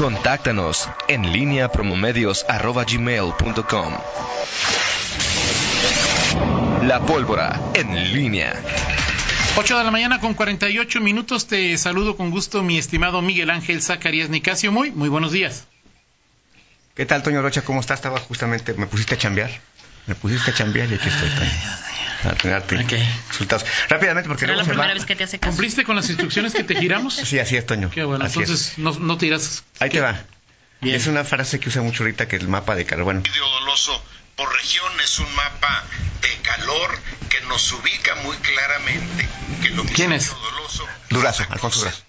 Contáctanos 0.00 0.88
en 1.08 1.30
línea 1.30 1.70
promomedios.com. 1.70 3.94
La 6.84 7.04
pólvora 7.04 7.60
en 7.74 8.14
línea. 8.14 8.58
8 9.58 9.76
de 9.76 9.84
la 9.84 9.90
mañana 9.90 10.18
con 10.18 10.32
48 10.32 11.02
minutos. 11.02 11.48
Te 11.48 11.76
saludo 11.76 12.16
con 12.16 12.30
gusto, 12.30 12.62
mi 12.62 12.78
estimado 12.78 13.20
Miguel 13.20 13.50
Ángel 13.50 13.82
Zacarías 13.82 14.30
Nicasio. 14.30 14.72
Muy, 14.72 14.90
muy 14.90 15.10
buenos 15.10 15.32
días. 15.32 15.66
¿Qué 16.94 17.04
tal, 17.04 17.22
Toño 17.22 17.42
Rocha? 17.42 17.60
¿Cómo 17.60 17.80
estás? 17.80 17.98
Estaba 17.98 18.20
justamente, 18.20 18.72
me 18.72 18.86
pusiste 18.86 19.16
a 19.16 19.18
chambear. 19.18 19.50
Me 20.06 20.14
pusiste 20.14 20.52
a 20.52 20.54
chambear 20.54 20.90
y 20.90 20.94
aquí 20.94 21.10
estoy. 21.10 21.28
A 22.24 22.32
tenerte 22.34 22.76
resultados. 23.28 23.66
Rápidamente, 23.88 24.28
porque 24.28 24.46
luego 24.46 24.60
la 24.60 24.64
se 24.64 24.70
primera 24.70 24.94
vez 24.94 25.06
que 25.06 25.16
te 25.16 25.24
hace 25.24 25.38
caso. 25.38 25.50
¿Cumpliste 25.52 25.84
con 25.84 25.96
las 25.96 26.08
instrucciones 26.08 26.52
que 26.52 26.64
te 26.64 26.76
giramos? 26.76 27.14
Sí, 27.14 27.38
así 27.38 27.56
es, 27.56 27.66
Toño. 27.66 27.90
Qué 27.90 28.04
bueno, 28.04 28.26
entonces 28.26 28.74
no, 28.76 28.92
no, 28.92 29.16
te 29.16 29.26
irás. 29.26 29.64
Ahí 29.78 29.90
te 29.90 30.00
va. 30.00 30.22
Es 30.82 31.06
una 31.06 31.24
frase 31.24 31.60
que 31.60 31.68
usa 31.68 31.82
mucho 31.82 32.02
ahorita 32.02 32.28
que 32.28 32.36
el 32.36 32.48
mapa 32.48 32.74
de 32.74 32.84
calor. 32.84 33.22
Doloso 33.22 34.02
por 34.36 34.52
región 34.54 34.92
es 35.00 35.18
un 35.18 35.34
mapa 35.34 35.84
de 36.22 36.42
calor 36.42 36.98
que 37.28 37.40
nos 37.42 37.72
ubica 37.72 38.14
muy 38.16 38.36
claramente 38.38 39.28
que 39.62 39.70
lo 39.70 39.84
¿Quién 39.84 40.12
es? 40.12 40.30
Doloso 40.30 40.86
Durazo, 41.10 41.44
Alfonso 41.50 41.80
Durazo. 41.80 42.02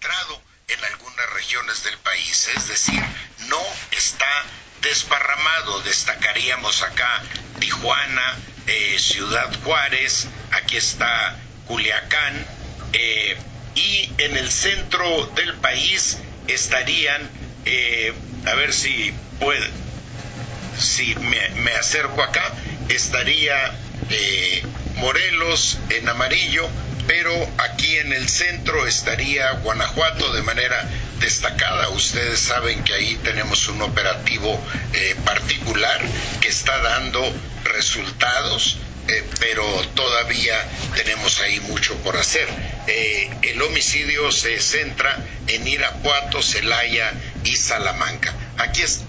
en 0.68 0.86
algunas 0.86 1.30
regiones 1.34 1.84
del 1.84 1.98
país, 1.98 2.50
es 2.56 2.68
decir, 2.70 3.04
no 3.48 3.62
está 3.92 4.46
desparramado. 4.82 5.82
Destacaríamos 5.82 6.82
acá 6.84 7.22
Tijuana, 7.62 8.38
eh, 8.66 8.98
Ciudad 8.98 9.50
Juárez, 9.64 10.28
aquí 10.52 10.78
está 10.78 11.38
Culiacán, 11.68 12.46
eh, 12.92 13.38
y 13.76 14.10
en 14.18 14.36
el 14.36 14.52
centro 14.52 15.28
del 15.36 15.54
país 15.56 16.18
estarían 16.48 17.22
eh, 17.66 18.14
a 18.46 18.56
ver 18.56 18.74
si 18.74 19.14
puede, 19.40 19.70
si 20.78 21.16
me, 21.16 21.72
acerco 21.74 22.24
acá, 22.24 22.52
estaría 22.90 23.56
Morelos 24.96 25.78
en 25.90 26.10
amarillo, 26.10 26.68
pero 27.08 27.32
aquí 27.60 27.98
en 27.98 28.12
el 28.12 28.28
centro 28.28 28.88
estaría 28.88 29.52
Guanajuato 29.52 30.34
de 30.34 30.42
manera 30.42 30.90
destacada. 31.20 31.90
Ustedes 31.90 32.40
saben 32.40 32.84
que 32.84 32.94
ahí 32.94 33.16
tenemos 33.24 33.68
un 33.70 33.82
operativo 33.84 34.60
particular 35.24 36.02
está 36.52 36.78
dando 36.82 37.22
resultados 37.64 38.78
eh, 39.08 39.24
pero 39.40 39.64
todavía 39.96 40.56
tenemos 40.96 41.42
ahí 41.42 41.60
mucho 41.62 41.96
por 41.98 42.16
hacer. 42.18 42.48
Eh, 42.88 43.30
el 43.42 43.62
homicidio 43.62 44.32
se 44.32 44.60
centra 44.60 45.18
en 45.48 45.68
Irapuato, 45.68 46.42
Celaya 46.42 47.12
y 47.44 47.56
Salamanca. 47.56 48.34
Aquí 48.58 48.84
es. 48.84 49.04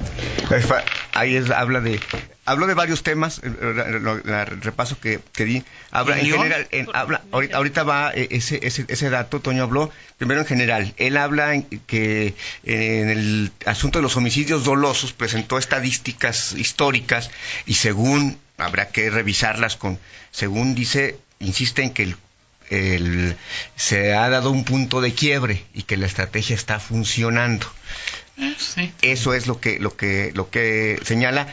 Ahí 1.12 1.36
es, 1.36 1.50
habla 1.50 1.80
de 1.80 2.00
hablo 2.44 2.66
de 2.66 2.74
varios 2.74 3.02
temas, 3.02 3.40
el, 3.44 4.60
repaso 4.62 4.98
que, 4.98 5.20
que, 5.32 5.44
di. 5.44 5.64
Habla 5.94 6.18
en 6.18 6.26
general, 6.26 6.68
habla, 6.94 7.22
ahorita, 7.30 7.82
va 7.82 8.12
ese, 8.14 8.60
ese, 8.66 8.86
ese, 8.88 9.10
dato, 9.10 9.40
Toño 9.40 9.62
habló, 9.62 9.90
primero 10.16 10.40
en 10.40 10.46
general. 10.46 10.94
Él 10.96 11.18
habla 11.18 11.62
que 11.86 12.34
en 12.64 13.10
el 13.10 13.52
asunto 13.66 13.98
de 13.98 14.02
los 14.02 14.16
homicidios 14.16 14.64
dolosos 14.64 15.12
presentó 15.12 15.58
estadísticas 15.58 16.54
históricas 16.54 17.30
y 17.66 17.74
según 17.74 18.38
habrá 18.56 18.88
que 18.88 19.10
revisarlas 19.10 19.76
con, 19.76 19.98
según 20.30 20.74
dice, 20.74 21.18
insiste 21.40 21.82
en 21.82 21.90
que 21.90 22.14
el, 22.70 23.36
se 23.77 24.14
ha 24.14 24.30
dado 24.30 24.50
un 24.50 24.64
punto 24.64 25.02
de 25.02 25.12
quiebre 25.12 25.64
y 25.74 25.82
que 25.82 25.98
la 25.98 26.06
estrategia 26.06 26.56
está 26.56 26.80
funcionando. 26.80 27.70
Eh, 28.38 28.54
Eso 29.02 29.34
es 29.34 29.46
lo 29.46 29.60
que, 29.60 29.78
lo 29.78 29.94
que, 29.96 30.32
lo 30.34 30.48
que 30.48 30.98
señala. 31.04 31.48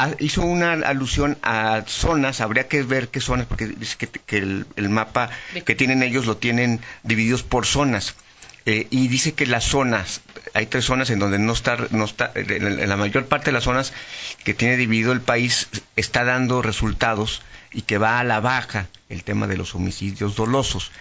Ah, 0.00 0.12
hizo 0.20 0.42
una 0.42 0.74
alusión 0.74 1.38
a 1.42 1.82
zonas, 1.88 2.40
habría 2.40 2.68
que 2.68 2.84
ver 2.84 3.08
qué 3.08 3.20
zonas, 3.20 3.46
porque 3.46 3.66
dice 3.66 3.96
que, 3.96 4.38
el, 4.38 4.88
mapa 4.90 5.28
que 5.64 5.74
tienen 5.74 6.04
ellos 6.04 6.24
lo 6.24 6.36
tienen 6.36 6.80
divididos 7.02 7.42
por 7.42 7.66
zonas. 7.66 8.14
Eh, 8.64 8.86
y 8.90 9.08
dice 9.08 9.32
que 9.34 9.44
las 9.44 9.64
zonas, 9.64 10.20
hay 10.54 10.66
tres 10.66 10.84
zonas 10.84 11.10
en 11.10 11.18
donde 11.18 11.40
no 11.40 11.52
está, 11.52 11.76
no 11.90 12.04
está 12.04 12.30
en 12.36 12.88
la 12.88 12.96
mayor 12.96 13.26
parte 13.26 13.46
de 13.46 13.52
las 13.52 13.64
zonas 13.64 13.92
que 14.44 14.54
tiene 14.54 14.76
dividido 14.76 15.10
el 15.10 15.20
país 15.20 15.66
está 15.96 16.22
dando 16.22 16.62
resultados 16.62 17.42
y 17.72 17.82
que 17.82 17.98
va 17.98 18.20
a 18.20 18.24
la 18.24 18.38
baja 18.38 18.86
el 19.08 19.24
tema 19.24 19.48
de 19.48 19.56
los 19.56 19.74
homicidios 19.74 20.36
dolosos, 20.36 20.92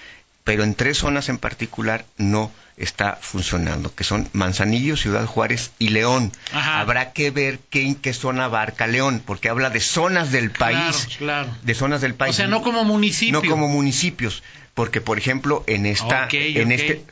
pero 0.47 0.63
en 0.63 0.75
tres 0.75 0.99
zonas 0.99 1.27
en 1.27 1.39
particular 1.39 2.05
no 2.15 2.53
está 2.77 3.17
funcionando, 3.19 3.93
que 3.93 4.05
son 4.05 4.29
Manzanillo, 4.31 4.95
Ciudad 4.95 5.25
Juárez 5.25 5.71
y 5.77 5.89
León. 5.89 6.31
Habrá 6.53 7.11
que 7.11 7.31
ver 7.31 7.59
qué, 7.69 7.81
en 7.81 7.95
qué 7.95 8.13
zona 8.13 8.45
abarca 8.45 8.87
León, 8.87 9.21
porque 9.25 9.49
habla 9.49 9.69
de 9.69 9.81
zonas 9.81 10.31
del 10.31 10.51
país, 10.51 11.09
claro, 11.17 11.49
de 11.63 11.75
zonas 11.75 11.99
del 11.99 12.13
país. 12.13 12.33
O 12.35 12.37
sea, 12.37 12.47
no 12.47 12.61
como 12.61 12.85
municipios. 12.85 13.43
No 13.43 13.49
como 13.49 13.67
municipios, 13.67 14.41
porque 14.73 15.01
por 15.01 15.17
ejemplo 15.17 15.65
en 15.67 15.85
esta, 15.85 16.29
en 16.31 16.71
este 16.71 17.03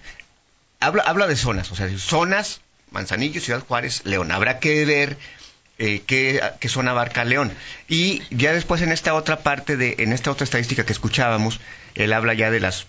habla, 0.80 1.04
habla 1.04 1.28
de 1.28 1.36
zonas, 1.36 1.70
o 1.74 1.76
sea, 1.76 1.90
zonas, 1.98 2.62
Manzanillo, 2.92 3.42
Ciudad 3.42 3.60
Juárez, 3.68 4.04
León. 4.06 4.32
Habrá 4.32 4.60
que 4.60 4.86
ver 4.86 5.18
eh, 5.78 6.04
qué, 6.08 6.70
zona 6.70 6.92
abarca 6.92 7.26
León. 7.26 7.52
Y 7.90 8.22
ya 8.30 8.54
después 8.54 8.82
en 8.82 8.94
esta 8.94 9.14
otra 9.14 9.40
parte, 9.40 9.76
de, 9.76 9.96
en 10.00 10.14
esta 10.14 10.32
otra 10.32 10.46
estadística 10.46 10.86
que 10.86 10.94
escuchábamos, 10.94 11.60
él 11.96 12.14
habla 12.14 12.34
ya 12.34 12.50
de 12.50 12.62
las... 12.62 12.88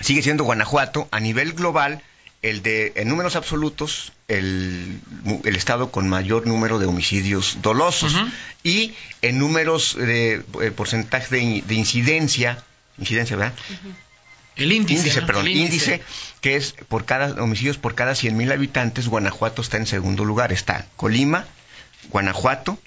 Sigue 0.00 0.22
siendo 0.22 0.44
Guanajuato, 0.44 1.08
a 1.10 1.20
nivel 1.20 1.52
global, 1.52 2.02
el 2.42 2.62
de, 2.62 2.92
en 2.96 3.08
números 3.08 3.36
absolutos, 3.36 4.12
el, 4.28 5.00
el 5.44 5.56
estado 5.56 5.90
con 5.90 6.08
mayor 6.08 6.46
número 6.46 6.78
de 6.78 6.86
homicidios 6.86 7.58
dolosos. 7.62 8.14
Y 8.62 8.92
en 9.22 9.38
números 9.38 9.96
de 9.96 10.44
eh, 10.60 10.70
porcentaje 10.70 11.62
de, 11.66 11.74
incidencia, 11.74 12.62
incidencia, 12.98 13.36
¿verdad? 13.36 13.54
El 14.56 14.72
índice, 14.72 15.22
perdón, 15.22 15.48
índice. 15.48 16.02
que 16.40 16.56
es 16.56 16.74
por 16.88 17.06
cada 17.06 17.42
homicidios 17.42 17.78
por 17.78 17.94
cada 17.94 18.12
100.000 18.12 18.52
habitantes, 18.52 19.08
Guanajuato 19.08 19.62
está 19.62 19.78
en 19.78 19.86
segundo 19.86 20.24
lugar. 20.24 20.52
Está 20.52 20.86
Colima, 20.96 21.46
Guanajuato, 22.10 22.78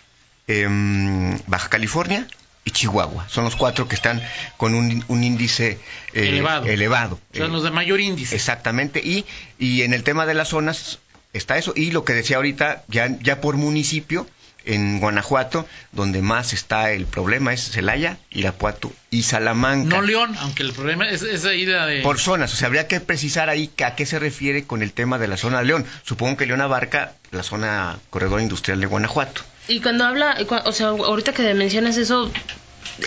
em, 0.48 1.38
Baja 1.48 1.70
California 1.70 2.28
y 2.68 2.72
Chihuahua. 2.72 3.30
Son 3.30 3.46
los 3.46 3.56
cuatro 3.56 3.88
que 3.88 3.96
están 3.96 4.22
con 4.58 4.76
un, 4.76 5.24
índice 5.24 5.80
eh, 6.14 6.28
elevado. 6.28 6.66
elevado. 6.66 7.20
Son 7.34 7.54
los 7.54 7.64
de 7.64 7.72
mayor 7.72 8.02
índice. 8.02 8.36
Exactamente. 8.36 9.00
Y, 9.00 9.26
y 9.58 9.84
en 9.84 9.94
el 9.94 10.04
tema 10.04 10.26
de 10.26 10.34
las 10.34 10.50
zonas 10.50 11.00
está 11.32 11.58
eso. 11.58 11.72
Y 11.78 11.92
lo 11.92 12.04
que 12.04 12.14
decía 12.14 12.36
ahorita, 12.36 12.84
ya, 12.90 13.18
ya 13.22 13.40
por 13.40 13.56
municipio, 13.56 14.28
en 14.66 15.00
Guanajuato, 15.00 15.66
donde 15.94 16.22
más 16.22 16.52
está 16.52 16.92
el 16.92 17.06
problema 17.06 17.54
es 17.54 17.72
Celaya, 17.72 18.18
Irapuato 18.32 18.92
y 19.12 19.24
Salamanca. 19.24 19.96
No 19.96 20.02
León, 20.02 20.36
aunque 20.40 20.64
el 20.64 20.74
problema 20.74 21.10
es 21.10 21.22
esa 21.22 21.54
idea 21.54 21.86
de... 21.86 22.02
Por 22.02 22.20
zonas, 22.20 22.54
o 22.54 22.58
sea, 22.58 22.68
habría 22.68 22.90
que 22.90 23.00
precisar 23.00 23.50
ahí 23.50 23.72
a 23.86 23.96
qué 23.96 24.06
se 24.06 24.20
refiere 24.20 24.66
con 24.66 24.84
el 24.84 24.92
tema 24.92 25.20
de 25.20 25.30
la 25.30 25.38
zona 25.38 25.60
de 25.60 25.66
León. 25.68 25.86
Supongo 26.04 26.36
que 26.36 26.46
León 26.46 26.60
abarca 26.60 27.14
la 27.32 27.44
zona 27.44 27.98
corredor 28.10 28.42
industrial 28.42 28.82
de 28.82 28.88
Guanajuato. 28.88 29.42
Y 29.68 29.82
cuando 29.82 30.06
habla, 30.06 30.38
o 30.66 30.72
sea, 30.72 30.88
ahorita 30.88 31.34
que 31.34 31.54
mencionas 31.54 31.98
eso, 31.98 32.32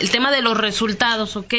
el 0.00 0.10
tema 0.10 0.30
de 0.30 0.42
los 0.42 0.56
resultados, 0.56 1.36
ok, 1.36 1.54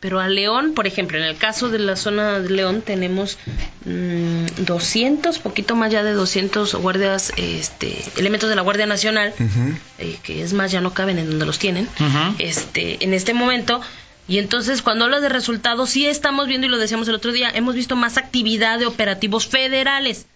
pero 0.00 0.20
a 0.20 0.28
León, 0.28 0.74
por 0.74 0.86
ejemplo, 0.86 1.18
en 1.18 1.24
el 1.24 1.36
caso 1.36 1.68
de 1.70 1.80
la 1.80 1.96
zona 1.96 2.38
de 2.38 2.50
León 2.50 2.82
tenemos 2.82 3.36
200, 3.84 5.38
mm, 5.38 5.42
poquito 5.42 5.74
más 5.74 5.90
ya 5.90 6.04
de 6.04 6.12
200 6.12 6.74
guardias, 6.76 7.32
este, 7.36 7.98
elementos 8.16 8.48
de 8.48 8.54
la 8.54 8.62
Guardia 8.62 8.86
Nacional, 8.86 9.34
eh, 9.98 10.18
que 10.22 10.42
es 10.42 10.52
más, 10.52 10.70
ya 10.70 10.80
no 10.80 10.94
caben 10.94 11.18
en 11.18 11.28
donde 11.28 11.46
los 11.46 11.58
tienen, 11.58 11.88
este, 12.38 13.04
en 13.04 13.12
este 13.12 13.34
momento. 13.34 13.80
Y 14.28 14.38
entonces, 14.38 14.82
cuando 14.82 15.06
hablas 15.06 15.22
de 15.22 15.30
resultados, 15.30 15.90
sí 15.90 16.06
estamos 16.06 16.46
viendo, 16.46 16.66
y 16.66 16.70
lo 16.70 16.78
decíamos 16.78 17.08
el 17.08 17.14
otro 17.14 17.32
día, 17.32 17.50
hemos 17.50 17.74
visto 17.74 17.96
más 17.96 18.18
actividad 18.18 18.78
de 18.78 18.86
operativos 18.86 19.46
federales 19.46 20.26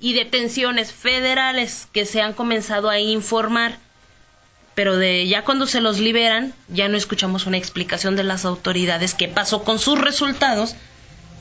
y 0.00 0.12
detenciones 0.12 0.92
federales 0.92 1.88
que 1.92 2.04
se 2.04 2.20
han 2.22 2.32
comenzado 2.32 2.88
a 2.88 2.98
informar 2.98 3.78
pero 4.78 4.96
de 4.96 5.26
ya 5.26 5.42
cuando 5.42 5.66
se 5.66 5.80
los 5.80 5.98
liberan, 5.98 6.54
ya 6.68 6.86
no 6.86 6.96
escuchamos 6.96 7.46
una 7.46 7.56
explicación 7.56 8.14
de 8.14 8.22
las 8.22 8.44
autoridades 8.44 9.12
qué 9.12 9.26
pasó 9.26 9.64
con 9.64 9.80
sus 9.80 10.00
resultados, 10.00 10.76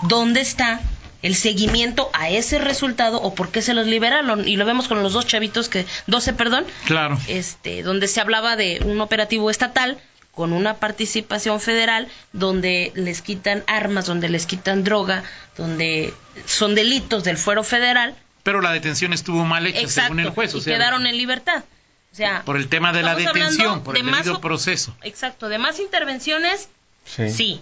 dónde 0.08 0.42
está 0.42 0.82
el 1.22 1.36
seguimiento 1.36 2.10
a 2.14 2.32
ese 2.32 2.58
resultado 2.58 3.22
o 3.22 3.36
por 3.36 3.50
qué 3.50 3.62
se 3.62 3.76
los 3.76 3.86
liberaron 3.86 4.48
y 4.48 4.56
lo 4.56 4.66
vemos 4.66 4.88
con 4.88 5.04
los 5.04 5.14
dos 5.14 5.28
chavitos 5.28 5.70
que 5.70 5.86
12, 6.08 6.34
perdón. 6.34 6.66
Claro. 6.86 7.20
Este, 7.28 7.84
donde 7.84 8.08
se 8.08 8.22
hablaba 8.22 8.56
de 8.56 8.82
un 8.84 9.00
operativo 9.02 9.52
estatal 9.52 10.00
con 10.32 10.52
una 10.52 10.76
participación 10.76 11.60
federal 11.60 12.08
donde 12.34 12.92
les 12.96 13.22
quitan 13.22 13.64
armas, 13.68 14.08
donde 14.08 14.30
les 14.30 14.48
quitan 14.48 14.84
droga, 14.84 15.24
donde 15.58 16.12
son 16.48 16.74
delitos 16.74 17.24
del 17.24 17.38
fuero 17.38 17.64
federal. 17.64 18.16
Pero 18.48 18.62
la 18.62 18.72
detención 18.72 19.12
estuvo 19.12 19.44
mal 19.44 19.68
hecha 19.68 19.90
según 19.90 20.22
el 20.22 20.30
juez, 20.30 20.56
o 20.56 20.60
y 20.60 20.62
quedaron 20.62 21.06
en 21.06 21.18
libertad 21.18 21.66
por 22.46 22.56
el 22.56 22.70
tema 22.70 22.94
de 22.94 23.04
la 23.04 23.14
detención, 23.14 23.84
por 23.84 23.98
el 23.98 24.06
debido 24.06 24.40
proceso. 24.40 24.96
Exacto, 25.02 25.50
de 25.50 25.58
más 25.58 25.82
intervenciones, 25.82 26.70
sí. 27.04 27.62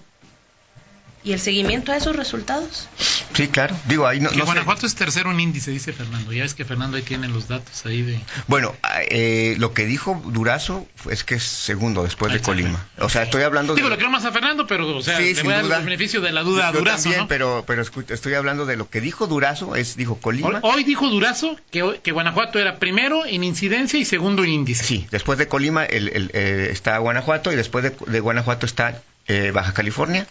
Y 1.25 1.33
el 1.33 1.39
seguimiento 1.39 1.91
a 1.91 1.97
esos 1.97 2.15
resultados. 2.15 2.87
Sí, 3.33 3.47
claro. 3.47 3.75
Digo, 3.87 4.07
ahí 4.07 4.19
no, 4.19 4.29
que 4.29 4.41
Guanajuato 4.41 4.85
es 4.85 4.95
tercero 4.95 5.31
en 5.31 5.39
índice, 5.39 5.71
dice 5.71 5.91
Fernando. 5.91 6.31
Ya 6.31 6.45
es 6.45 6.53
que 6.53 6.63
Fernando 6.63 6.97
ahí 6.97 7.03
tiene 7.03 7.27
los 7.27 7.47
datos 7.47 7.85
ahí 7.85 8.03
de... 8.03 8.19
Bueno, 8.47 8.73
eh, 9.09 9.55
lo 9.57 9.73
que 9.73 9.85
dijo 9.85 10.21
Durazo 10.25 10.87
es 11.09 11.23
que 11.23 11.35
es 11.35 11.43
segundo 11.43 12.03
después 12.03 12.31
de 12.31 12.39
Colima. 12.39 12.87
O 12.99 13.09
sea, 13.09 13.23
estoy 13.23 13.41
hablando 13.41 13.75
Digo, 13.75 13.89
lo 13.89 13.95
quiero 13.95 14.11
más 14.11 14.23
a 14.23 14.31
Fernando, 14.31 14.67
pero, 14.67 14.95
o 14.95 15.01
sea, 15.01 15.19
le 15.19 15.33
voy 15.41 15.53
a 15.53 15.63
dar 15.63 15.79
el 15.79 15.85
beneficio 15.85 16.21
de 16.21 16.31
la 16.31 16.43
duda 16.43 16.67
a 16.67 16.71
Durazo, 16.71 17.03
también, 17.09 17.27
pero, 17.27 17.63
pero 17.67 17.81
estoy 17.81 18.33
hablando 18.35 18.65
de 18.65 18.77
lo 18.77 18.89
que 18.89 19.01
dijo 19.01 19.27
Durazo, 19.27 19.75
es, 19.75 19.97
dijo 19.97 20.15
Colima. 20.19 20.59
Hoy 20.61 20.83
dijo 20.83 21.09
Durazo 21.09 21.57
que, 21.71 21.99
que 22.03 22.11
Guanajuato 22.11 22.59
era 22.59 22.77
primero 22.77 23.25
en 23.25 23.43
incidencia 23.43 23.99
y 23.99 24.05
segundo 24.05 24.43
en 24.43 24.51
índice. 24.51 24.83
Sí, 24.83 25.07
después 25.11 25.39
de 25.39 25.47
Colima 25.47 25.85
el, 25.85 26.29
eh, 26.33 26.69
está 26.71 26.97
Guanajuato 26.99 27.51
y 27.51 27.55
después 27.55 27.83
de, 27.83 28.19
Guanajuato 28.19 28.65
está 28.65 29.01
eh, 29.27 29.51
Baja 29.51 29.73
California 29.73 30.27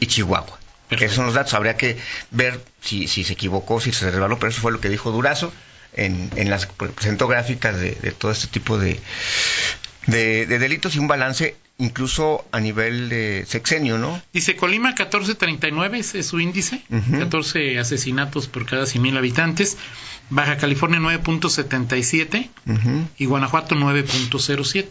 y 0.00 0.06
Chihuahua. 0.06 0.58
Esos 0.90 1.16
son 1.16 1.26
los 1.26 1.34
datos. 1.34 1.54
Habría 1.54 1.76
que 1.76 1.98
ver 2.30 2.64
si, 2.80 3.08
si 3.08 3.24
se 3.24 3.32
equivocó, 3.32 3.80
si 3.80 3.92
se 3.92 4.10
resbaló, 4.10 4.38
pero 4.38 4.50
eso 4.50 4.60
fue 4.60 4.72
lo 4.72 4.80
que 4.80 4.88
dijo 4.88 5.10
Durazo 5.10 5.52
en, 5.96 6.30
en 6.36 6.50
las 6.50 6.66
presentó 6.66 7.26
gráficas 7.26 7.78
de, 7.80 7.92
todo 8.16 8.30
este 8.30 8.46
tipo 8.46 8.78
de, 8.78 9.00
de, 10.06 10.46
delitos 10.46 10.94
y 10.94 10.98
un 10.98 11.08
balance 11.08 11.56
incluso 11.78 12.46
a 12.52 12.60
nivel 12.60 13.08
de 13.08 13.44
sexenio, 13.46 13.98
¿no? 13.98 14.22
Dice 14.32 14.56
Colima 14.56 14.88
1439 14.90 15.98
es, 15.98 16.14
es 16.14 16.26
su 16.26 16.40
índice, 16.40 16.82
14 17.18 17.78
asesinatos 17.78 18.46
por 18.46 18.64
cada 18.64 18.84
100.000 18.84 19.18
habitantes, 19.18 19.76
Baja 20.30 20.56
California 20.56 21.00
9.77 21.00 22.48
y 23.18 23.24
Guanajuato 23.26 23.74
9.07. 23.74 24.86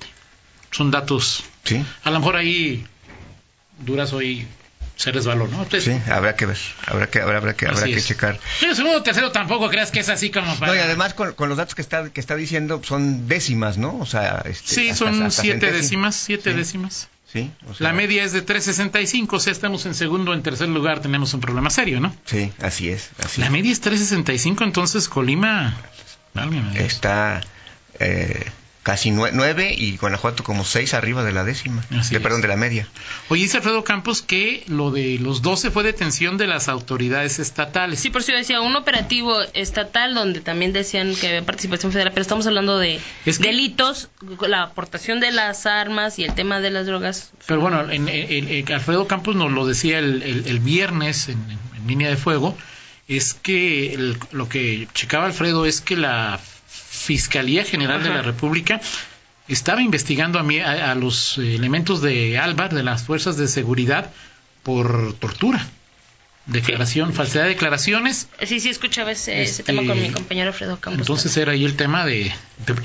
Son 0.72 0.92
datos. 0.92 1.44
Sí. 1.64 1.84
A 2.04 2.12
lo 2.12 2.20
mejor 2.20 2.36
ahí 2.36 2.86
Durazo 3.80 4.22
y 4.22 4.48
se 4.96 5.12
resbaló, 5.12 5.48
¿no? 5.48 5.68
sí, 5.80 5.92
habrá 6.10 6.36
que 6.36 6.46
ver, 6.46 6.58
habrá 6.88 7.08
que, 7.08 7.20
habrá, 7.20 7.54
que, 7.54 7.68
habrá 7.68 7.86
que 7.86 8.02
checar. 8.02 8.40
el 8.62 8.76
segundo 8.76 9.04
tercero 9.04 9.32
tampoco 9.32 9.70
creas 9.70 9.92
que 9.92 10.00
es 10.00 10.08
así 10.08 10.32
como 10.32 10.56
para... 10.56 10.72
No, 10.72 10.78
y 10.78 10.82
además 10.82 11.14
con, 11.14 11.36
los 11.38 11.58
datos 11.58 11.76
que 11.76 11.82
está, 11.82 12.10
que 12.10 12.20
está 12.22 12.36
diciendo 12.36 12.82
son 12.84 13.28
décimas, 13.28 13.78
¿no? 13.78 13.98
O 14.00 14.06
sea, 14.06 14.42
este, 14.46 14.74
sí, 14.74 14.94
son 14.94 15.32
siete 15.32 15.72
décimas, 15.72 16.16
siete 16.16 16.54
décimas. 16.54 17.10
Sí, 17.32 17.52
la 17.80 17.92
media 17.92 18.24
es 18.24 18.32
de 18.32 18.46
3.65, 18.46 19.34
o 19.34 19.40
sea, 19.40 19.52
estamos 19.52 19.86
en 19.86 19.96
segundo 19.96 20.32
o 20.32 20.34
en 20.34 20.42
tercer 20.42 20.70
lugar, 20.70 21.02
tenemos 21.02 21.34
un 21.34 21.42
problema 21.42 21.70
serio, 21.70 22.00
¿no? 22.00 22.16
Sí, 22.24 22.54
así 22.62 22.90
es. 22.90 23.10
Así 23.22 23.42
la 23.42 23.50
media 23.50 23.74
es 23.74 23.84
3.65, 23.84 24.64
entonces 24.64 25.10
Colima... 25.10 25.76
Está... 26.76 27.42
Eh, 28.00 28.46
casi 28.86 29.10
nueve 29.10 29.74
y 29.76 29.98
Guanajuato 29.98 30.44
como 30.44 30.64
seis 30.64 30.94
arriba 30.94 31.24
de 31.24 31.32
la 31.32 31.44
décima, 31.44 31.84
de, 31.90 32.20
perdón, 32.20 32.42
de 32.42 32.48
la 32.48 32.56
media. 32.56 32.88
Oye, 33.30 33.42
dice 33.42 33.58
Alfredo 33.58 33.84
Campos 33.84 34.22
que 34.22 34.64
lo 34.68 34.92
de 34.92 35.18
los 35.18 35.42
12 35.42 35.72
fue 35.72 35.82
detención 35.82 36.38
de 36.38 36.46
las 36.46 36.70
autoridades 36.70 37.40
estatales. 37.40 38.00
Sí, 38.00 38.12
por 38.12 38.22
eso 38.22 38.34
yo 38.34 38.38
decía, 38.38 38.62
un 38.62 38.76
operativo 38.76 39.42
estatal 39.56 40.14
donde 40.14 40.40
también 40.40 40.72
decían 40.72 41.16
que 41.16 41.30
había 41.30 41.44
participación 41.44 41.92
federal, 41.92 42.14
pero 42.14 42.22
estamos 42.22 42.46
hablando 42.46 42.78
de 42.78 43.02
delitos, 43.40 44.10
la 44.42 44.62
aportación 44.62 45.20
de 45.20 45.32
las 45.32 45.66
armas 45.66 46.20
y 46.20 46.24
el 46.24 46.36
tema 46.36 46.60
de 46.60 46.70
las 46.70 46.86
drogas. 46.86 47.32
Pero 47.48 47.62
bueno, 47.62 47.90
en, 47.90 48.72
Alfredo 48.72 49.08
Campos 49.08 49.36
nos 49.36 49.52
lo 49.52 49.66
decía 49.66 49.98
el, 49.98 50.60
viernes 50.60 51.30
en, 51.30 51.40
línea 51.88 52.08
de 52.08 52.18
fuego, 52.18 52.56
es 53.08 53.34
que 53.34 54.14
lo 54.32 54.48
que 54.48 54.88
checaba 54.94 55.26
Alfredo 55.26 55.66
es 55.66 55.82
que 55.82 55.98
la 55.98 56.40
Fiscalía 56.76 57.64
General 57.64 58.04
de 58.04 58.10
la 58.10 58.22
República 58.22 58.82
estaba 59.48 59.82
investigando 59.82 60.40
a, 60.40 60.92
a, 60.92 60.96
los 60.96 61.38
elementos 61.38 62.02
de 62.02 62.38
Álvar, 62.38 62.74
de 62.74 62.84
las 62.84 63.04
fuerzas 63.04 63.38
de 63.38 63.48
seguridad, 63.48 64.12
por 64.64 65.14
tortura. 65.14 65.66
Declaración, 66.48 67.14
falsedad 67.14 67.44
de 67.44 67.50
declaraciones. 67.50 68.28
Sí, 68.44 68.60
sí, 68.60 68.70
escuchaba 68.70 69.12
ese, 69.12 69.42
ese 69.42 69.64
tema 69.64 69.84
con 69.86 69.98
mi 69.98 70.06
este, 70.06 70.14
compañero 70.14 70.50
Alfredo 70.50 70.80
Campos. 70.80 71.02
Entonces 71.02 71.36
era 71.38 71.54
ahí 71.54 71.66
el 71.66 71.76
tema 71.76 72.06
de, 72.06 72.32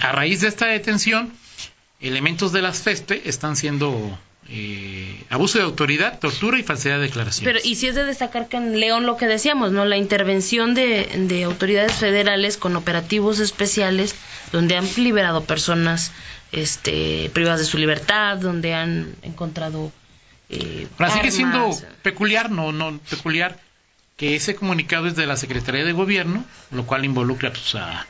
a 0.00 0.12
raíz 0.12 0.40
de 0.40 0.48
esta 0.48 0.66
detención, 0.66 1.32
elementos 2.00 2.52
de 2.52 2.62
las 2.62 2.78
FESTE 2.80 3.28
están 3.28 3.56
siendo 3.56 4.18
eh, 4.52 5.24
abuso 5.30 5.58
de 5.58 5.64
autoridad, 5.64 6.18
tortura 6.18 6.58
y 6.58 6.64
falsedad 6.64 6.96
de 6.96 7.02
declaración. 7.02 7.44
Pero 7.44 7.60
y 7.62 7.76
si 7.76 7.86
es 7.86 7.94
de 7.94 8.04
destacar 8.04 8.48
que 8.48 8.56
en 8.56 8.80
León 8.80 9.06
lo 9.06 9.16
que 9.16 9.26
decíamos, 9.26 9.70
¿no? 9.70 9.84
La 9.84 9.96
intervención 9.96 10.74
de, 10.74 11.44
autoridades 11.44 11.92
federales 11.92 12.56
con 12.56 12.74
operativos 12.74 13.38
especiales 13.38 14.16
donde 14.50 14.76
han 14.76 14.86
liberado 14.96 15.44
personas 15.44 16.10
este, 16.50 17.30
privadas 17.32 17.60
de 17.60 17.66
su 17.66 17.78
libertad, 17.78 18.38
donde 18.38 18.74
han 18.74 19.14
encontrado 19.22 19.92
eh, 20.48 20.88
sigue 21.12 21.30
siendo 21.30 21.70
peculiar, 22.02 22.50
no, 22.50 22.72
no 22.72 22.98
peculiar 23.08 23.60
que 24.16 24.34
ese 24.34 24.56
comunicado 24.56 25.06
es 25.06 25.14
de 25.14 25.26
la 25.26 25.36
Secretaría 25.36 25.84
de 25.84 25.92
Gobierno, 25.92 26.44
lo 26.72 26.86
cual 26.86 27.04
involucra 27.04 27.52
pues, 27.52 27.76
a 27.76 28.06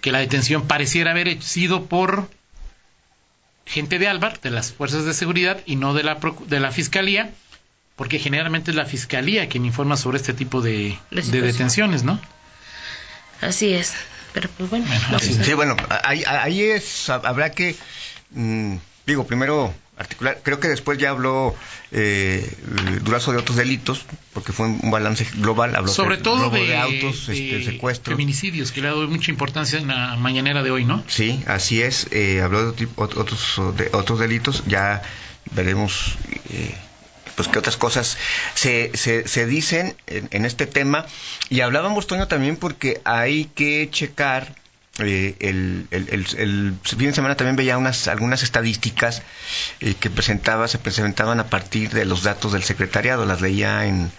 que 0.00 0.10
la 0.10 0.18
detención 0.18 0.66
pareciera 0.66 1.12
haber 1.12 1.40
sido 1.40 1.86
por 1.86 2.28
gente 3.66 3.98
de 3.98 4.08
Álvar, 4.08 4.40
de 4.40 4.50
las 4.50 4.72
fuerzas 4.72 5.04
de 5.04 5.14
seguridad 5.14 5.60
y 5.66 5.76
no 5.76 5.94
de 5.94 6.02
la, 6.02 6.18
de 6.46 6.60
la 6.60 6.72
fiscalía, 6.72 7.32
porque 7.96 8.18
generalmente 8.18 8.70
es 8.70 8.76
la 8.76 8.86
fiscalía 8.86 9.48
quien 9.48 9.64
informa 9.64 9.96
sobre 9.96 10.18
este 10.18 10.32
tipo 10.34 10.60
de, 10.60 10.98
detenciones, 11.10 12.02
¿no? 12.04 12.20
Así 13.40 13.72
es. 13.74 13.94
Pero 14.32 14.48
pues 14.56 14.70
bueno. 14.70 14.86
sí, 15.20 15.52
bueno, 15.54 15.76
ahí, 16.04 16.62
es, 16.62 17.10
habrá 17.10 17.50
que, 17.50 17.76
mm, 18.30 18.76
digo, 19.06 19.26
primero 19.26 19.74
Creo 20.42 20.60
que 20.60 20.68
después 20.68 20.98
ya 20.98 21.10
habló 21.10 21.54
eh, 21.90 22.50
Durazo 23.02 23.32
de 23.32 23.38
otros 23.38 23.56
delitos, 23.56 24.04
porque 24.32 24.52
fue 24.52 24.66
un 24.66 24.90
balance 24.90 25.26
global. 25.36 25.76
Habló 25.76 25.92
Sobre 25.92 26.16
todo 26.16 26.50
de, 26.50 26.76
autos, 26.76 27.28
este, 27.28 27.64
secuestros. 27.64 28.14
Feminicidios, 28.14 28.72
que 28.72 28.80
le 28.80 28.88
ha 28.88 28.92
dado 28.92 29.08
mucha 29.08 29.30
importancia 29.30 29.78
en 29.78 29.88
la 29.88 30.16
mañanera 30.16 30.62
de 30.62 30.70
hoy, 30.70 30.84
¿no? 30.84 31.04
Sí, 31.06 31.42
así 31.46 31.82
es. 31.82 32.08
Eh, 32.10 32.40
habló 32.42 32.72
de 32.72 32.88
otros, 32.96 33.60
de 33.76 33.90
otros 33.92 34.18
delitos. 34.18 34.64
Ya 34.66 35.02
veremos. 35.52 36.16
Eh, 36.50 36.74
pues 37.34 37.48
qué 37.48 37.58
otras 37.58 37.78
cosas 37.78 38.18
se, 38.54 38.90
se, 38.94 39.26
se 39.26 39.46
dicen 39.46 39.96
en, 40.06 40.28
en, 40.32 40.44
este 40.44 40.66
tema. 40.66 41.06
Y 41.48 41.60
hablábamos, 41.60 42.06
Toño, 42.06 42.28
también 42.28 42.56
porque 42.56 43.00
hay 43.04 43.46
que 43.54 43.88
checar 43.90 44.54
eh, 44.98 45.36
el, 45.40 45.86
el, 45.90 46.74
fin 46.82 47.06
de 47.08 47.14
semana 47.14 47.34
también 47.34 47.56
veía 47.56 47.78
unas 47.78 48.08
algunas 48.08 48.42
estadísticas 48.42 49.22
eh, 49.80 49.94
que 49.94 50.10
presentaba 50.10 50.68
se 50.68 50.78
presentaban 50.78 51.40
a 51.40 51.46
partir 51.46 51.88
de 51.90 52.04
los 52.04 52.24
datos 52.24 52.52
del 52.52 52.62
secretariado 52.62 53.24
las 53.24 53.40
leía 53.40 53.86
en, 53.86 54.12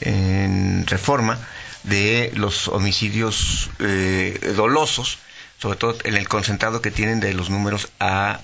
en 0.00 0.84
reforma 0.88 1.38
de 1.84 2.32
los 2.34 2.66
homicidios 2.66 3.70
eh, 3.78 4.54
dolosos 4.56 5.18
sobre 5.60 5.78
todo 5.78 5.96
en 6.02 6.16
el 6.16 6.26
concentrado 6.26 6.82
que 6.82 6.90
tienen 6.90 7.20
de 7.20 7.32
los 7.32 7.48
números 7.48 7.88
a 8.00 8.40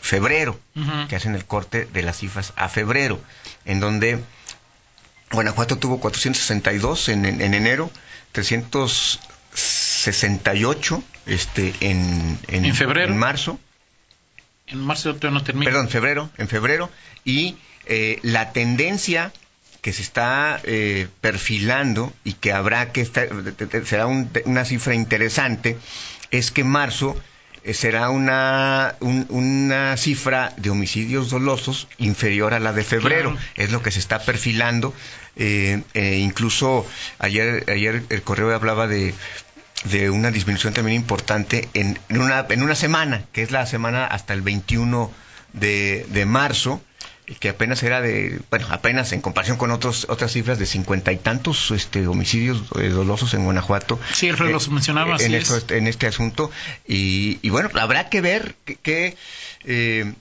febrero 0.00 0.60
que 1.08 1.16
hacen 1.16 1.34
el 1.34 1.44
corte 1.44 1.84
de 1.84 2.02
las 2.02 2.18
cifras 2.18 2.52
a 2.54 2.68
febrero 2.68 3.20
en 3.64 3.80
donde 3.80 4.22
Guanajuato 5.32 5.78
tuvo 5.78 5.98
462 5.98 7.08
en, 7.08 7.24
en, 7.24 7.40
en 7.40 7.54
enero 7.54 7.90
300 8.32 9.20
68 10.12 11.02
este, 11.26 11.74
en, 11.80 12.38
en, 12.48 12.74
febrero. 12.74 13.12
En 13.12 13.18
marzo. 13.18 13.58
En 14.68 14.78
marzo 14.78 15.16
no 15.30 15.42
termina. 15.42 15.70
Perdón, 15.70 15.88
febrero, 15.88 16.30
en 16.38 16.48
febrero. 16.48 16.90
Y 17.24 17.56
eh, 17.86 18.20
la 18.22 18.52
tendencia 18.52 19.32
que 19.80 19.92
se 19.92 20.02
está 20.02 20.60
eh, 20.64 21.08
perfilando 21.20 22.12
y 22.24 22.34
que 22.34 22.52
habrá 22.52 22.92
que 22.92 23.00
estar, 23.00 23.28
será 23.84 24.06
una 24.06 24.64
cifra 24.64 24.94
interesante 24.94 25.76
es 26.32 26.50
que 26.50 26.64
marzo 26.64 27.16
eh, 27.62 27.74
será 27.74 28.10
una, 28.10 28.96
una 29.00 29.96
cifra 29.96 30.52
de 30.56 30.70
homicidios 30.70 31.30
dolosos 31.30 31.88
inferior 31.98 32.54
a 32.54 32.60
la 32.60 32.72
de 32.72 32.84
febrero. 32.84 33.36
Es 33.56 33.70
lo 33.72 33.82
que 33.82 33.90
se 33.90 33.98
está 33.98 34.20
perfilando. 34.20 34.94
incluso 35.36 36.86
ayer, 37.18 37.64
ayer 37.68 38.02
el 38.08 38.22
correo 38.22 38.54
hablaba 38.54 38.86
de 38.86 39.14
de 39.90 40.10
una 40.10 40.30
disminución 40.30 40.74
también 40.74 40.96
importante 40.96 41.68
en, 41.74 41.98
una, 42.10 42.46
en 42.48 42.62
una 42.62 42.74
semana, 42.74 43.24
que 43.32 43.42
es 43.42 43.50
la 43.50 43.66
semana 43.66 44.06
hasta 44.06 44.34
el 44.34 44.42
21 44.42 45.10
de, 45.52 46.06
de 46.10 46.26
marzo, 46.26 46.80
que 47.40 47.48
apenas 47.48 47.82
era 47.82 48.00
de, 48.00 48.40
bueno, 48.50 48.66
apenas 48.70 49.12
en 49.12 49.20
comparación 49.20 49.56
con 49.56 49.70
otros, 49.72 50.06
otras 50.08 50.32
cifras 50.32 50.58
de 50.58 50.66
cincuenta 50.66 51.12
y 51.12 51.16
tantos 51.16 51.72
este, 51.72 52.06
homicidios 52.06 52.62
eh, 52.78 52.88
dolosos 52.88 53.34
en 53.34 53.44
Guanajuato. 53.44 53.98
Sí, 54.12 54.28
Alfredo 54.28 54.52
los 54.52 54.68
mencionaba. 54.68 55.16
En, 55.18 55.34
en 55.34 55.86
este 55.86 56.06
asunto. 56.06 56.50
Y, 56.86 57.38
y, 57.42 57.50
bueno, 57.50 57.70
habrá 57.74 58.08
que 58.08 58.20
ver 58.20 58.54
que, 58.82 59.16
eh, 59.64 60.12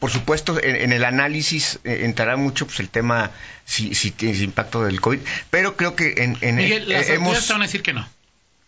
por 0.00 0.10
supuesto, 0.10 0.60
en, 0.60 0.92
el 0.92 1.04
análisis 1.04 1.78
eh, 1.84 2.00
entrará 2.02 2.36
mucho 2.36 2.66
pues, 2.66 2.80
el 2.80 2.88
tema 2.88 3.30
si, 3.64 3.94
si 3.94 4.10
tiene 4.10 4.36
impacto 4.38 4.84
del 4.84 5.00
COVID, 5.00 5.20
pero 5.50 5.76
creo 5.76 5.94
que 5.94 6.14
en... 6.18 6.36
en 6.40 6.56
Miguel, 6.56 6.88
las 6.88 7.08
hemos... 7.08 7.48
van 7.48 7.62
a 7.62 7.66
decir 7.66 7.82
que 7.82 7.92
no. 7.92 8.08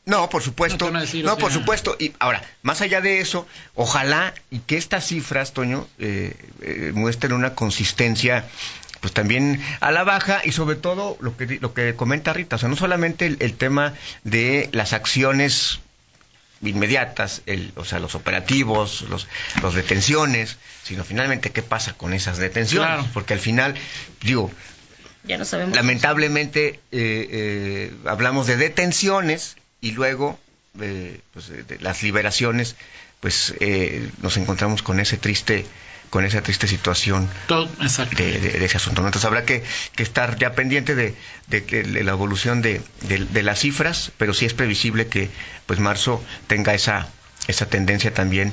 No, 0.06 0.30
por 0.30 0.40
supuesto. 0.40 0.90
No, 1.24 1.36
por 1.36 1.52
supuesto. 1.52 1.96
Y 1.98 2.12
ahora, 2.20 2.40
más 2.62 2.80
allá 2.80 3.00
de 3.00 3.20
eso, 3.20 3.46
ojalá 3.74 4.34
y 4.50 4.60
que 4.60 4.76
estas 4.76 5.04
cifras, 5.08 5.52
Toño, 5.52 5.88
eh, 5.98 6.32
eh, 6.62 6.92
muestren 6.94 7.32
una 7.32 7.54
consistencia 7.54 8.44
pues 9.00 9.12
también 9.12 9.60
a 9.80 9.90
la 9.90 10.04
baja 10.04 10.40
y 10.44 10.52
sobre 10.52 10.76
todo 10.76 11.18
lo 11.20 11.36
que 11.36 11.58
lo 11.60 11.74
que 11.74 11.94
comenta 11.96 12.32
Rita, 12.32 12.56
o 12.56 12.58
sea, 12.58 12.68
no 12.68 12.76
solamente 12.76 13.26
el, 13.26 13.54
tema 13.54 13.94
de 14.24 14.68
las 14.72 14.92
acciones 14.92 15.80
inmediatas, 16.62 17.42
el, 17.46 17.72
o 17.76 17.84
sea, 17.84 17.98
los 17.98 18.14
operativos, 18.14 19.02
los, 19.02 19.28
los 19.60 19.74
detenciones, 19.74 20.56
sino 20.82 21.04
finalmente 21.04 21.50
qué 21.50 21.62
pasa 21.62 21.92
con 21.94 22.14
esas 22.14 22.38
detenciones, 22.38 23.06
porque 23.12 23.34
al 23.34 23.40
final, 23.40 23.74
digo, 24.22 24.50
ya 25.24 25.36
no 25.36 25.44
sabemos. 25.44 25.76
Lamentablemente 25.76 26.80
eh, 26.92 27.28
eh, 27.30 27.92
hablamos 28.06 28.46
de 28.46 28.56
detenciones 28.56 29.56
y 29.80 29.92
luego 29.92 30.38
eh, 30.80 31.20
pues, 31.32 31.48
de 31.48 31.78
las 31.80 32.02
liberaciones, 32.02 32.76
pues 33.20 33.54
nos 34.20 34.36
encontramos 34.36 34.82
con 34.82 35.00
ese 35.00 35.16
triste 35.16 35.66
con 36.10 36.24
esa 36.24 36.40
triste 36.40 36.68
situación 36.68 37.28
de, 38.16 38.64
ese 38.64 38.76
asunto. 38.76 39.04
Entonces 39.04 39.24
habrá 39.24 39.44
que, 39.44 39.62
estar 39.96 40.38
ya 40.38 40.54
pendiente 40.54 40.94
de, 40.94 41.14
la 42.02 42.12
evolución 42.12 42.62
de, 42.62 42.80
las 43.42 43.60
cifras, 43.60 44.12
pero 44.16 44.34
sí 44.34 44.44
es 44.46 44.54
previsible 44.54 45.08
que 45.08 45.30
pues 45.66 45.80
marzo 45.80 46.22
tenga 46.46 46.74
esa 46.74 47.08
esa 47.48 47.66
tendencia 47.66 48.12
también 48.12 48.52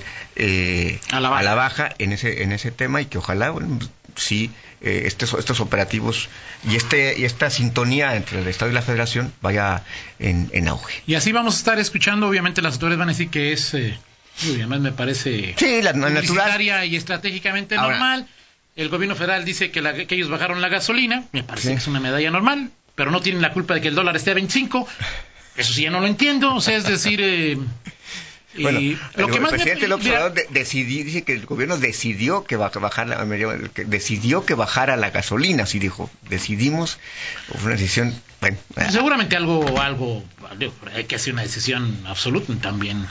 a, 1.11 1.19
la 1.19 1.55
baja. 1.55 1.93
en 1.97 2.11
ese 2.11 2.43
en 2.43 2.51
ese 2.51 2.71
tema 2.71 3.01
y 3.01 3.05
que 3.05 3.17
ojalá 3.17 3.49
bueno, 3.49 3.79
sí 4.15 4.51
eh, 4.81 5.03
estos, 5.05 5.33
estos 5.33 5.59
operativos 5.59 6.29
y 6.69 6.75
este 6.75 7.17
y 7.17 7.25
esta 7.25 7.49
sintonía 7.49 8.15
entre 8.15 8.39
el 8.39 8.47
Estado 8.47 8.71
y 8.71 8.73
la 8.73 8.81
Federación 8.81 9.33
vaya 9.41 9.83
en, 10.19 10.67
auge. 10.67 11.01
Y 11.07 11.15
así 11.15 11.31
vamos 11.31 11.55
a 11.55 11.57
estar 11.57 11.79
escuchando, 11.79 12.27
obviamente 12.27 12.61
las 12.61 12.73
autoridades 12.73 12.99
van 12.99 13.09
a 13.09 13.11
decir 13.11 13.29
que 13.29 13.53
es 13.53 13.73
eh, 13.73 13.97
además 14.43 14.81
me 14.81 14.91
parece 14.91 15.55
sí, 15.57 15.81
la, 15.81 15.93
natural 15.93 16.85
y 16.85 16.95
estratégicamente 16.95 17.75
normal. 17.75 18.27
El 18.75 18.89
gobierno 18.89 19.15
federal 19.15 19.45
dice 19.45 19.69
que, 19.69 19.81
la, 19.81 19.93
que 19.93 20.15
ellos 20.15 20.29
bajaron 20.29 20.59
la 20.59 20.67
gasolina, 20.67 21.25
me 21.31 21.43
parece 21.43 21.69
que 21.69 21.75
es 21.75 21.87
una 21.87 21.99
medalla 21.99 22.31
normal, 22.31 22.71
pero 22.95 23.11
no 23.11 23.21
tienen 23.21 23.41
la 23.41 23.53
culpa 23.53 23.75
de 23.75 23.81
que 23.81 23.87
el 23.87 23.95
dólar 23.95 24.15
esté 24.15 24.31
a 24.31 24.33
25. 24.33 24.87
Eso 25.55 25.73
sí 25.73 25.83
ya 25.83 25.91
no 25.91 25.99
lo 25.99 26.07
entiendo, 26.07 26.55
o 26.55 26.61
sea, 26.61 26.75
es 26.75 26.85
decir, 26.85 27.21
eh, 27.21 27.57
bueno, 28.61 28.79
lo 29.15 29.27
el, 29.27 29.31
que 29.31 29.39
presidente 29.39 29.87
López 29.87 30.07
Obrador 30.07 30.33
decidió, 30.49 31.03
dice 31.03 31.23
que 31.23 31.33
el 31.33 31.45
gobierno 31.45 31.77
decidió 31.77 32.43
que 32.43 32.55
bajar 32.55 33.27
que 33.73 33.85
decidió 33.85 34.45
que 34.45 34.53
bajara 34.53 34.95
la 34.95 35.09
gasolina, 35.09 35.63
así 35.63 35.79
dijo, 35.79 36.09
decidimos, 36.29 36.99
fue 37.47 37.63
una 37.63 37.75
decisión, 37.75 38.13
bueno, 38.41 38.57
ah. 38.75 38.91
seguramente 38.91 39.35
algo, 39.35 39.79
algo, 39.81 40.23
hay 40.93 41.05
que 41.05 41.15
hacer 41.15 41.33
una 41.33 41.43
decisión 41.43 42.03
absoluta 42.05 42.53
también, 42.61 43.07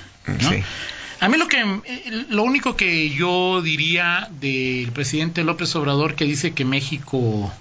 A 1.20 1.28
mí 1.28 1.38
lo 1.38 1.48
que, 1.48 1.60
eh, 1.60 2.26
lo 2.30 2.42
único 2.42 2.76
que 2.76 3.10
yo 3.10 3.62
diría 3.62 4.28
del 4.40 4.90
presidente 4.92 5.44
López 5.44 5.74
Obrador 5.76 6.14
que 6.14 6.24
dice 6.24 6.52
que 6.52 6.64
México 6.64 7.52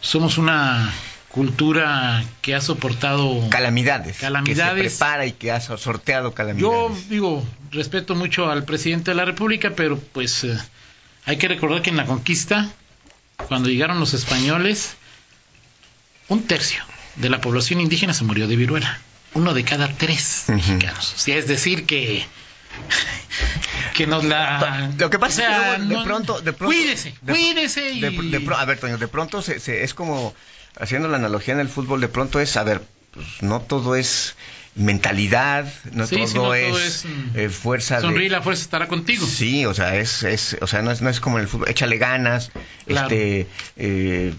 somos 0.00 0.38
una 0.38 0.92
cultura 1.36 2.24
que 2.40 2.54
ha 2.54 2.62
soportado 2.62 3.46
calamidades, 3.50 4.16
calamidades. 4.16 4.84
que 4.84 4.88
se 4.88 4.96
prepara 4.96 5.26
y 5.26 5.32
que 5.32 5.52
ha 5.52 5.60
sorteado 5.60 6.32
calamidades. 6.32 6.62
Yo 6.62 6.96
digo, 7.10 7.46
respeto 7.70 8.14
mucho 8.14 8.50
al 8.50 8.64
presidente 8.64 9.10
de 9.10 9.16
la 9.16 9.26
República, 9.26 9.74
pero 9.76 9.98
pues 9.98 10.44
eh, 10.44 10.58
hay 11.26 11.36
que 11.36 11.46
recordar 11.46 11.82
que 11.82 11.90
en 11.90 11.98
la 11.98 12.06
conquista, 12.06 12.70
cuando 13.48 13.68
llegaron 13.68 14.00
los 14.00 14.14
españoles, 14.14 14.96
un 16.28 16.42
tercio 16.44 16.82
de 17.16 17.28
la 17.28 17.42
población 17.42 17.82
indígena 17.82 18.14
se 18.14 18.24
murió 18.24 18.48
de 18.48 18.56
viruela, 18.56 18.98
uno 19.34 19.52
de 19.52 19.62
cada 19.62 19.88
tres 19.88 20.44
mexicanos. 20.48 21.28
es 21.28 21.46
decir 21.46 21.84
que 21.84 22.24
que 23.94 24.06
nos 24.06 24.24
la 24.24 24.90
lo 24.96 25.10
que 25.10 25.18
pasa 25.18 25.74
es 25.76 25.80
que 25.80 25.84
de, 25.84 26.02
pronto, 26.02 26.40
de 26.40 26.52
pronto 26.54 26.74
cuídese 26.74 27.14
cuídese 27.26 27.92
y... 27.92 28.04
a 28.04 28.64
ver 28.64 28.78
Toño 28.78 28.98
de 28.98 29.08
pronto 29.08 29.40
se, 29.42 29.82
es 29.82 29.94
como 29.94 30.34
haciendo 30.78 31.08
la 31.08 31.16
analogía 31.16 31.54
en 31.54 31.60
el 31.60 31.68
fútbol, 31.68 32.00
de 32.00 32.08
pronto 32.08 32.40
es, 32.40 32.56
a 32.56 32.64
ver, 32.64 32.82
pues 33.12 33.42
no 33.42 33.60
todo 33.60 33.96
es 33.96 34.36
mentalidad, 34.74 35.72
no, 35.92 36.06
todo, 36.06 36.54
es, 36.54 37.06
mm, 37.06 37.38
eh, 37.38 37.48
fuerza 37.48 38.00
sonríe 38.02 38.28
la 38.28 38.42
fuerza 38.42 38.62
estará 38.62 38.88
contigo. 38.88 39.26
Sí, 39.26 39.64
o 39.64 39.72
sea, 39.72 39.96
es, 39.96 40.22
es 40.22 40.58
o 40.60 40.66
sea, 40.66 40.82
no 40.82 40.90
es, 40.90 41.00
no 41.00 41.08
es 41.08 41.18
como 41.18 41.38
en 41.38 41.42
el 41.42 41.48
fútbol, 41.48 41.68
échale 41.70 41.96
ganas, 41.96 42.50
este 42.86 43.46
eh, 43.76 44.34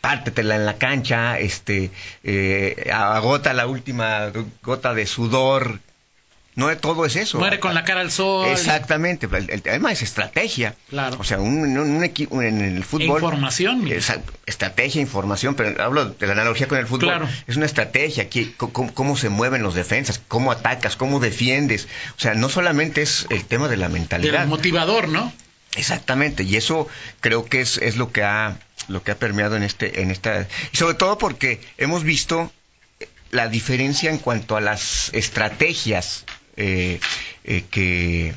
pártetela 0.00 0.56
en 0.56 0.64
la 0.64 0.78
cancha, 0.78 1.38
este 1.38 1.90
eh, 2.24 2.90
agota 2.92 3.52
la 3.52 3.66
última 3.66 4.32
gota 4.62 4.94
de 4.94 5.06
sudor 5.06 5.80
no 6.58 6.76
todo 6.76 7.06
es 7.06 7.14
eso. 7.14 7.38
Muere 7.38 7.60
con 7.60 7.72
la 7.72 7.84
cara 7.84 8.00
al 8.00 8.10
sol. 8.10 8.48
Exactamente. 8.48 9.28
El, 9.32 9.62
tema 9.62 9.92
es 9.92 10.02
estrategia. 10.02 10.74
Claro. 10.90 11.16
O 11.20 11.22
sea, 11.22 11.38
un, 11.38 12.02
equipo 12.02 12.42
en 12.42 12.60
el 12.60 12.82
fútbol. 12.82 13.22
Información. 13.22 13.88
estrategia, 14.44 15.00
información, 15.00 15.54
pero 15.54 15.80
hablo 15.80 16.06
de 16.06 16.26
la 16.26 16.32
analogía 16.32 16.66
con 16.66 16.78
el 16.78 16.88
fútbol. 16.88 17.10
Claro. 17.10 17.28
Es 17.46 17.56
una 17.56 17.66
estrategia. 17.66 18.28
cómo, 18.56 19.16
se 19.16 19.28
mueven 19.28 19.62
los 19.62 19.76
defensas, 19.76 20.20
cómo 20.26 20.50
atacas, 20.50 20.96
cómo 20.96 21.20
defiendes. 21.20 21.86
O 22.16 22.20
sea, 22.20 22.34
no 22.34 22.48
solamente 22.48 23.02
es 23.02 23.28
el 23.30 23.44
tema 23.44 23.68
de 23.68 23.76
la 23.76 23.88
mentalidad. 23.88 24.40
Del 24.40 24.48
motivador, 24.48 25.06
¿no? 25.06 25.32
Exactamente. 25.76 26.42
Y 26.42 26.56
eso 26.56 26.88
creo 27.20 27.44
que 27.44 27.60
es, 27.60 27.78
es 27.78 27.96
lo 27.96 28.10
que 28.10 28.24
ha 28.24 28.58
lo 28.88 29.04
que 29.04 29.12
ha 29.12 29.16
permeado 29.16 29.54
en 29.54 29.62
este 29.62 30.00
en 30.02 30.10
esta 30.10 30.48
y 30.72 30.76
sobre 30.76 30.94
todo 30.94 31.18
porque 31.18 31.60
hemos 31.76 32.02
visto 32.02 32.50
la 33.30 33.48
diferencia 33.48 34.10
en 34.10 34.18
cuanto 34.18 34.56
a 34.56 34.60
las 34.60 35.10
estrategias 35.12 36.24
eh, 36.58 37.00
eh, 37.44 37.64
que, 37.70 38.34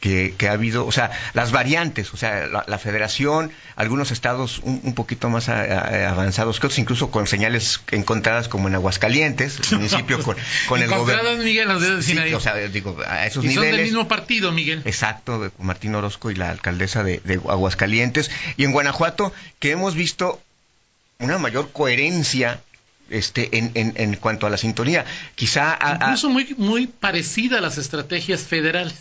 que, 0.00 0.48
ha 0.48 0.52
habido, 0.52 0.86
o 0.86 0.92
sea, 0.92 1.10
las 1.32 1.50
variantes, 1.50 2.14
o 2.14 2.16
sea, 2.16 2.46
la, 2.46 2.78
federación, 2.78 3.50
algunos 3.74 4.10
estados 4.10 4.60
un, 4.62 4.94
poquito 4.94 5.28
más 5.28 5.48
avanzados 5.48 6.60
que 6.60 6.66
otros, 6.66 6.78
incluso 6.78 7.10
con 7.10 7.26
señales 7.26 7.80
encontradas 7.90 8.48
como 8.48 8.68
en 8.68 8.74
Aguascalientes, 8.74 9.58
el 9.72 9.78
municipio 9.78 10.22
con, 10.22 10.36
con 10.68 10.82
el 10.82 10.88
gobierno. 10.88 11.36
Miguel, 11.42 11.70
o 11.70 12.40
sea, 12.40 12.54
digo, 12.54 12.96
a 13.06 13.26
esos 13.26 13.44
niveles. 13.44 13.70
Son 13.70 13.76
del 13.76 13.86
mismo 13.86 14.08
partido, 14.08 14.52
Miguel. 14.52 14.82
Exacto, 14.84 15.50
Martín 15.58 15.94
Orozco 15.94 16.30
y 16.30 16.34
la 16.36 16.50
alcaldesa 16.50 17.02
de, 17.02 17.20
de 17.24 17.34
Aguascalientes. 17.34 18.30
Y 18.56 18.64
en 18.64 18.72
Guanajuato, 18.72 19.32
que 19.58 19.72
hemos 19.72 19.94
visto 19.94 20.40
una 21.18 21.38
mayor 21.38 21.72
coherencia 21.72 22.60
este, 23.10 23.58
en, 23.58 23.70
en, 23.74 23.92
en, 23.96 24.16
cuanto 24.16 24.46
a 24.46 24.50
la 24.50 24.56
sintonía. 24.56 25.04
Quizá. 25.34 25.78
Incluso 26.00 26.30
muy, 26.30 26.54
muy 26.58 26.86
parecida 26.86 27.58
a 27.58 27.60
las 27.60 27.78
estrategias 27.78 28.42
federales. 28.42 28.94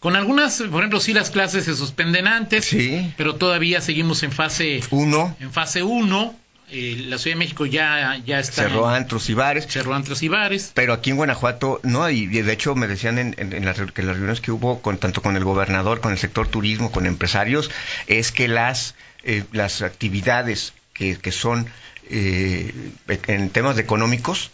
Con 0.00 0.14
algunas, 0.14 0.58
por 0.58 0.80
ejemplo, 0.80 1.00
sí 1.00 1.12
las 1.12 1.30
clases 1.30 1.64
se 1.64 1.74
suspenden 1.74 2.28
antes, 2.28 2.66
sí. 2.66 3.12
pero 3.16 3.34
todavía 3.34 3.80
seguimos 3.80 4.22
en 4.22 4.30
fase 4.30 4.80
1. 4.90 5.36
En 5.40 5.52
fase 5.52 5.82
1. 5.82 6.34
Eh, 6.70 7.04
la 7.06 7.16
Ciudad 7.16 7.34
de 7.34 7.38
México 7.38 7.66
ya, 7.66 8.20
ya 8.24 8.38
está. 8.38 8.64
Cerró 8.64 8.86
antros 8.86 9.28
y 9.30 9.34
bares. 9.34 9.66
Cerró 9.66 9.94
antros 9.94 10.22
y 10.22 10.28
bares. 10.28 10.70
Pero 10.74 10.92
aquí 10.92 11.10
en 11.10 11.16
Guanajuato 11.16 11.80
no, 11.82 12.08
y 12.10 12.26
de 12.26 12.52
hecho 12.52 12.74
me 12.74 12.86
decían 12.86 13.18
en, 13.18 13.34
en, 13.38 13.64
las, 13.64 13.80
que 13.92 14.02
las 14.02 14.16
reuniones 14.16 14.40
que 14.40 14.52
hubo, 14.52 14.82
con, 14.82 14.98
tanto 14.98 15.22
con 15.22 15.34
el 15.36 15.44
gobernador, 15.44 16.00
con 16.00 16.12
el 16.12 16.18
sector 16.18 16.46
turismo, 16.46 16.92
con 16.92 17.06
empresarios, 17.06 17.70
es 18.06 18.30
que 18.30 18.48
las, 18.48 18.94
eh, 19.24 19.44
las 19.52 19.80
actividades 19.82 20.74
que, 20.92 21.16
que 21.16 21.32
son 21.32 21.68
eh, 22.10 22.92
en 23.26 23.50
temas 23.50 23.78
económicos 23.78 24.50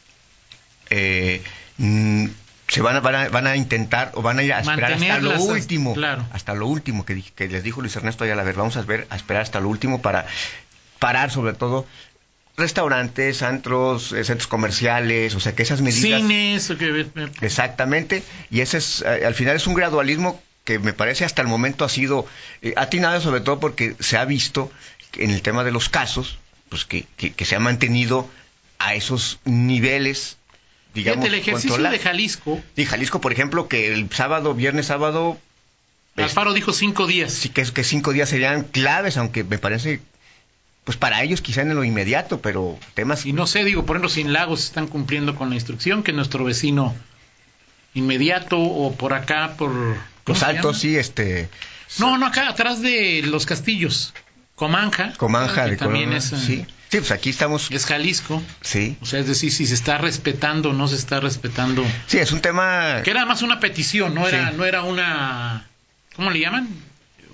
eh, 0.90 1.42
mm, 1.78 2.26
se 2.68 2.82
van 2.82 2.96
a, 2.96 3.00
van 3.00 3.46
a, 3.46 3.56
intentar 3.56 4.10
o 4.14 4.22
van 4.22 4.38
a 4.38 4.42
ir 4.42 4.52
a 4.52 4.60
esperar 4.60 4.92
hasta 4.92 5.18
lo 5.18 5.40
último 5.40 5.94
hasta 6.32 6.54
lo 6.54 6.66
último 6.66 7.04
que, 7.04 7.22
que, 7.22 7.48
les 7.48 7.62
dijo 7.62 7.80
Luis 7.80 7.94
Ernesto 7.96 8.24
a 8.24 8.42
ver 8.42 8.54
vamos 8.54 8.76
a 8.76 8.82
ver 8.82 9.06
a 9.10 9.16
esperar 9.16 9.42
hasta 9.42 9.60
lo 9.60 9.68
último 9.68 10.02
para 10.02 10.26
parar 10.98 11.30
sobre 11.30 11.52
todo 11.52 11.86
restaurantes, 12.56 13.42
antros, 13.42 14.12
eh, 14.12 14.22
centros 14.24 14.46
comerciales, 14.46 15.34
o 15.34 15.40
sea 15.40 15.56
que 15.56 15.64
esas 15.64 15.80
medidas 15.80 16.20
cines, 16.20 16.72
exactamente 17.40 18.22
y 18.50 18.60
ese 18.60 18.78
es 18.78 19.02
al 19.02 19.34
final 19.34 19.56
es 19.56 19.66
un 19.66 19.74
gradualismo 19.74 20.42
que 20.64 20.78
me 20.78 20.92
parece 20.92 21.24
hasta 21.24 21.42
el 21.42 21.48
momento 21.48 21.84
ha 21.84 21.88
sido 21.88 22.26
atinado 22.76 23.20
sobre 23.20 23.40
todo 23.40 23.60
porque 23.60 23.94
se 24.00 24.16
ha 24.16 24.24
visto 24.24 24.72
en 25.16 25.30
el 25.30 25.42
tema 25.42 25.62
de 25.62 25.72
los 25.72 25.88
casos 25.88 26.38
pues 26.74 26.84
que, 26.86 27.06
que, 27.30 27.44
se 27.44 27.54
ha 27.54 27.60
mantenido 27.60 28.28
a 28.80 28.96
esos 28.96 29.38
niveles 29.44 30.38
digamos 30.92 31.24
el 31.24 31.34
ejercicio 31.34 31.78
de 31.78 31.98
Jalisco. 32.00 32.60
Y 32.74 32.84
Jalisco 32.84 33.20
por 33.20 33.32
ejemplo 33.32 33.68
que 33.68 33.94
el 33.94 34.10
sábado 34.10 34.54
viernes 34.54 34.86
sábado 34.86 35.38
Alfaro 36.16 36.52
dijo 36.52 36.72
cinco 36.72 37.06
días. 37.06 37.32
Sí 37.32 37.48
que, 37.48 37.62
que 37.62 37.84
cinco 37.84 38.12
días 38.12 38.28
serían 38.28 38.64
claves 38.64 39.16
aunque 39.18 39.44
me 39.44 39.58
parece 39.58 40.00
pues 40.82 40.96
para 40.96 41.22
ellos 41.22 41.42
quizá 41.42 41.62
en 41.62 41.76
lo 41.76 41.84
inmediato 41.84 42.40
pero 42.40 42.76
temas 42.94 43.24
y 43.24 43.32
no 43.32 43.46
sé 43.46 43.62
digo 43.62 43.86
por 43.86 43.94
ejemplo 43.94 44.08
si 44.08 44.22
en 44.22 44.32
Lagos 44.32 44.64
están 44.64 44.88
cumpliendo 44.88 45.36
con 45.36 45.50
la 45.50 45.54
instrucción 45.54 46.02
que 46.02 46.12
nuestro 46.12 46.42
vecino 46.42 46.92
inmediato 47.94 48.58
o 48.58 48.96
por 48.96 49.12
acá 49.12 49.54
por 49.56 49.70
los 50.26 50.42
altos 50.42 50.80
sí 50.80 50.96
este 50.96 51.48
no 52.00 52.18
no 52.18 52.26
acá 52.26 52.48
atrás 52.48 52.82
de 52.82 53.22
los 53.24 53.46
castillos 53.46 54.12
Comanja. 54.54 55.12
Comanja 55.16 55.66
de 55.66 55.76
también 55.76 56.12
es, 56.12 56.24
sí. 56.24 56.66
Sí, 56.90 56.98
pues 56.98 57.10
aquí 57.10 57.30
estamos. 57.30 57.70
Es 57.72 57.86
Jalisco. 57.86 58.40
Sí. 58.60 58.96
O 59.00 59.06
sea, 59.06 59.18
es 59.18 59.26
decir, 59.26 59.50
si 59.50 59.66
se 59.66 59.74
está 59.74 59.98
respetando 59.98 60.70
o 60.70 60.72
no 60.72 60.86
se 60.86 60.94
está 60.94 61.18
respetando. 61.18 61.84
Sí, 62.06 62.18
es 62.18 62.30
un 62.30 62.40
tema. 62.40 63.00
Que 63.02 63.10
era 63.10 63.26
más 63.26 63.42
una 63.42 63.58
petición, 63.58 64.14
no 64.14 64.28
era, 64.28 64.52
no 64.52 64.64
era 64.64 64.82
una. 64.82 65.66
¿Cómo 66.14 66.30
le 66.30 66.38
llaman? 66.38 66.68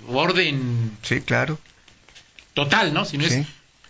Orden. 0.07 0.97
Sí, 1.03 1.21
claro. 1.21 1.59
total, 2.55 2.93
¿no? 2.93 3.05
Si 3.05 3.19
no 3.19 3.25
es, 3.25 3.45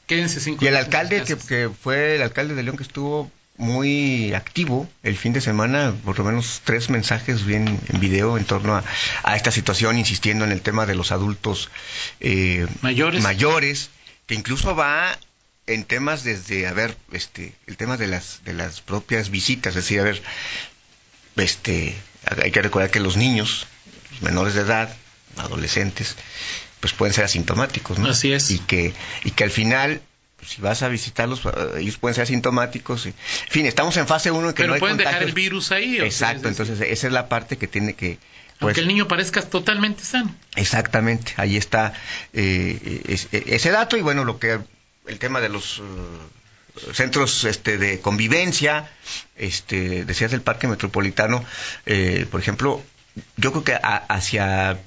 quédense 0.07 0.41
cinco 0.41 0.65
Y 0.65 0.67
el 0.67 0.75
alcalde 0.75 1.23
que, 1.23 1.38
que 1.38 1.69
fue 1.69 2.15
el 2.15 2.21
alcalde 2.21 2.53
de 2.53 2.63
León 2.63 2.75
que 2.75 2.83
estuvo 2.83 3.31
muy 3.62 4.34
activo 4.34 4.89
el 5.03 5.15
fin 5.15 5.34
de 5.34 5.39
semana, 5.39 5.94
por 6.03 6.18
lo 6.18 6.25
menos 6.25 6.62
tres 6.65 6.89
mensajes 6.89 7.46
bien 7.46 7.80
en 7.88 8.00
video 8.00 8.38
en 8.38 8.44
torno 8.44 8.75
a, 8.75 8.84
a 9.24 9.36
esta 9.36 9.51
situación, 9.51 9.98
insistiendo 9.98 10.44
en 10.44 10.51
el 10.51 10.62
tema 10.62 10.86
de 10.86 10.96
los 10.96 11.12
adultos 11.12 11.70
eh, 12.20 12.68
mayores. 12.82 13.22
mayores, 13.22 13.91
que 14.25 14.34
incluso 14.34 14.75
va 14.75 15.18
en 15.68 15.84
temas 15.84 16.24
desde, 16.24 16.68
a 16.68 16.74
ver, 16.74 16.98
este, 17.12 17.53
el 17.68 17.77
tema 17.77 17.98
de 17.98 18.08
las, 18.08 18.44
de 18.44 18.53
las 18.53 18.82
propias 18.82 19.30
visitas, 19.30 19.75
es 19.75 19.84
decir, 19.84 20.00
a 20.00 20.03
ver, 20.03 20.22
este, 21.38 21.96
hay 22.44 22.51
que 22.51 22.62
recordar 22.63 22.89
que 22.89 23.00
los 23.00 23.15
niños, 23.15 23.68
los 24.12 24.24
menores 24.24 24.56
de 24.56 24.62
edad, 24.62 24.96
adolescentes, 25.38 26.15
pues 26.80 26.94
pueden 26.94 27.13
ser 27.13 27.25
asintomáticos, 27.25 28.00
¿no? 28.00 28.10
Así 28.10 28.34
es. 28.34 28.50
Y 28.50 28.58
que, 28.58 28.94
y 29.24 29.32
que 29.32 29.44
al 29.44 29.51
final 29.51 30.01
si 30.45 30.62
vas 30.62 30.81
a 30.83 30.88
visitarlos, 30.88 31.41
eh, 31.45 31.50
ellos 31.79 31.98
pueden 31.98 32.15
ser 32.15 32.24
asintomáticos. 32.24 33.05
En 33.05 33.13
fin, 33.50 33.65
estamos 33.65 33.95
en 33.98 34.07
fase 34.07 34.31
1 34.31 34.50
en 34.50 34.53
que 34.53 34.63
Pero 34.63 34.67
no 34.69 34.74
hay 34.75 34.79
pueden 34.79 34.98
dejar 34.98 35.13
contagios. 35.13 35.29
el 35.29 35.36
virus 35.36 35.71
ahí. 35.71 36.00
o 36.00 36.03
Exacto, 36.05 36.48
entonces 36.48 36.79
esa 36.81 37.07
es 37.07 37.13
la 37.13 37.27
parte 37.29 37.57
que 37.57 37.67
tiene 37.67 37.93
que... 37.93 38.17
pues, 38.60 38.62
Aunque 38.62 38.81
el 38.81 38.88
niño 38.88 39.07
parezca 39.07 39.41
totalmente 39.41 40.03
sano. 40.03 40.33
Exactamente, 40.55 41.33
ahí 41.38 41.57
está 41.57 41.93
eh, 42.33 43.01
es- 43.07 43.27
ese 43.31 43.71
dato 43.71 43.98
y 43.98 44.01
bueno, 44.01 44.24
lo 44.25 44.39
que 44.39 44.60
el 45.07 45.19
tema 45.19 45.39
de 45.41 45.50
los 45.50 45.79
eh, 45.79 46.93
centros 46.93 47.43
este, 47.43 47.77
de 47.77 48.00
convivencia, 48.00 48.89
este, 49.36 50.05
decías 50.05 50.31
del 50.31 50.41
parque 50.41 50.67
metropolitano, 50.67 51.43
eh, 51.86 52.25
por 52.31 52.39
ejemplo, 52.39 52.83
yo 53.38 53.51
creo 53.51 53.63
que 53.63 53.74
a- 53.74 54.05
hacia 54.07 54.79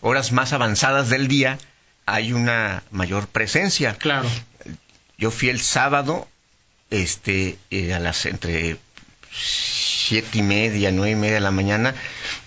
horas 0.00 0.32
más 0.32 0.52
avanzadas 0.52 1.08
del 1.10 1.26
día 1.28 1.58
hay 2.06 2.32
una 2.32 2.82
mayor 2.90 3.26
presencia. 3.28 3.94
Claro. 3.94 4.28
Yo 5.20 5.30
fui 5.30 5.48
el 5.50 5.60
sábado, 5.60 6.26
este, 6.90 7.56
eh, 7.70 7.94
a 7.94 7.98
las 8.00 8.26
entre 8.26 8.78
siete 9.32 10.38
y 10.38 10.42
media, 10.42 10.90
nueve 10.90 11.12
y 11.12 11.14
media 11.14 11.34
de 11.34 11.40
la 11.40 11.50
mañana, 11.52 11.94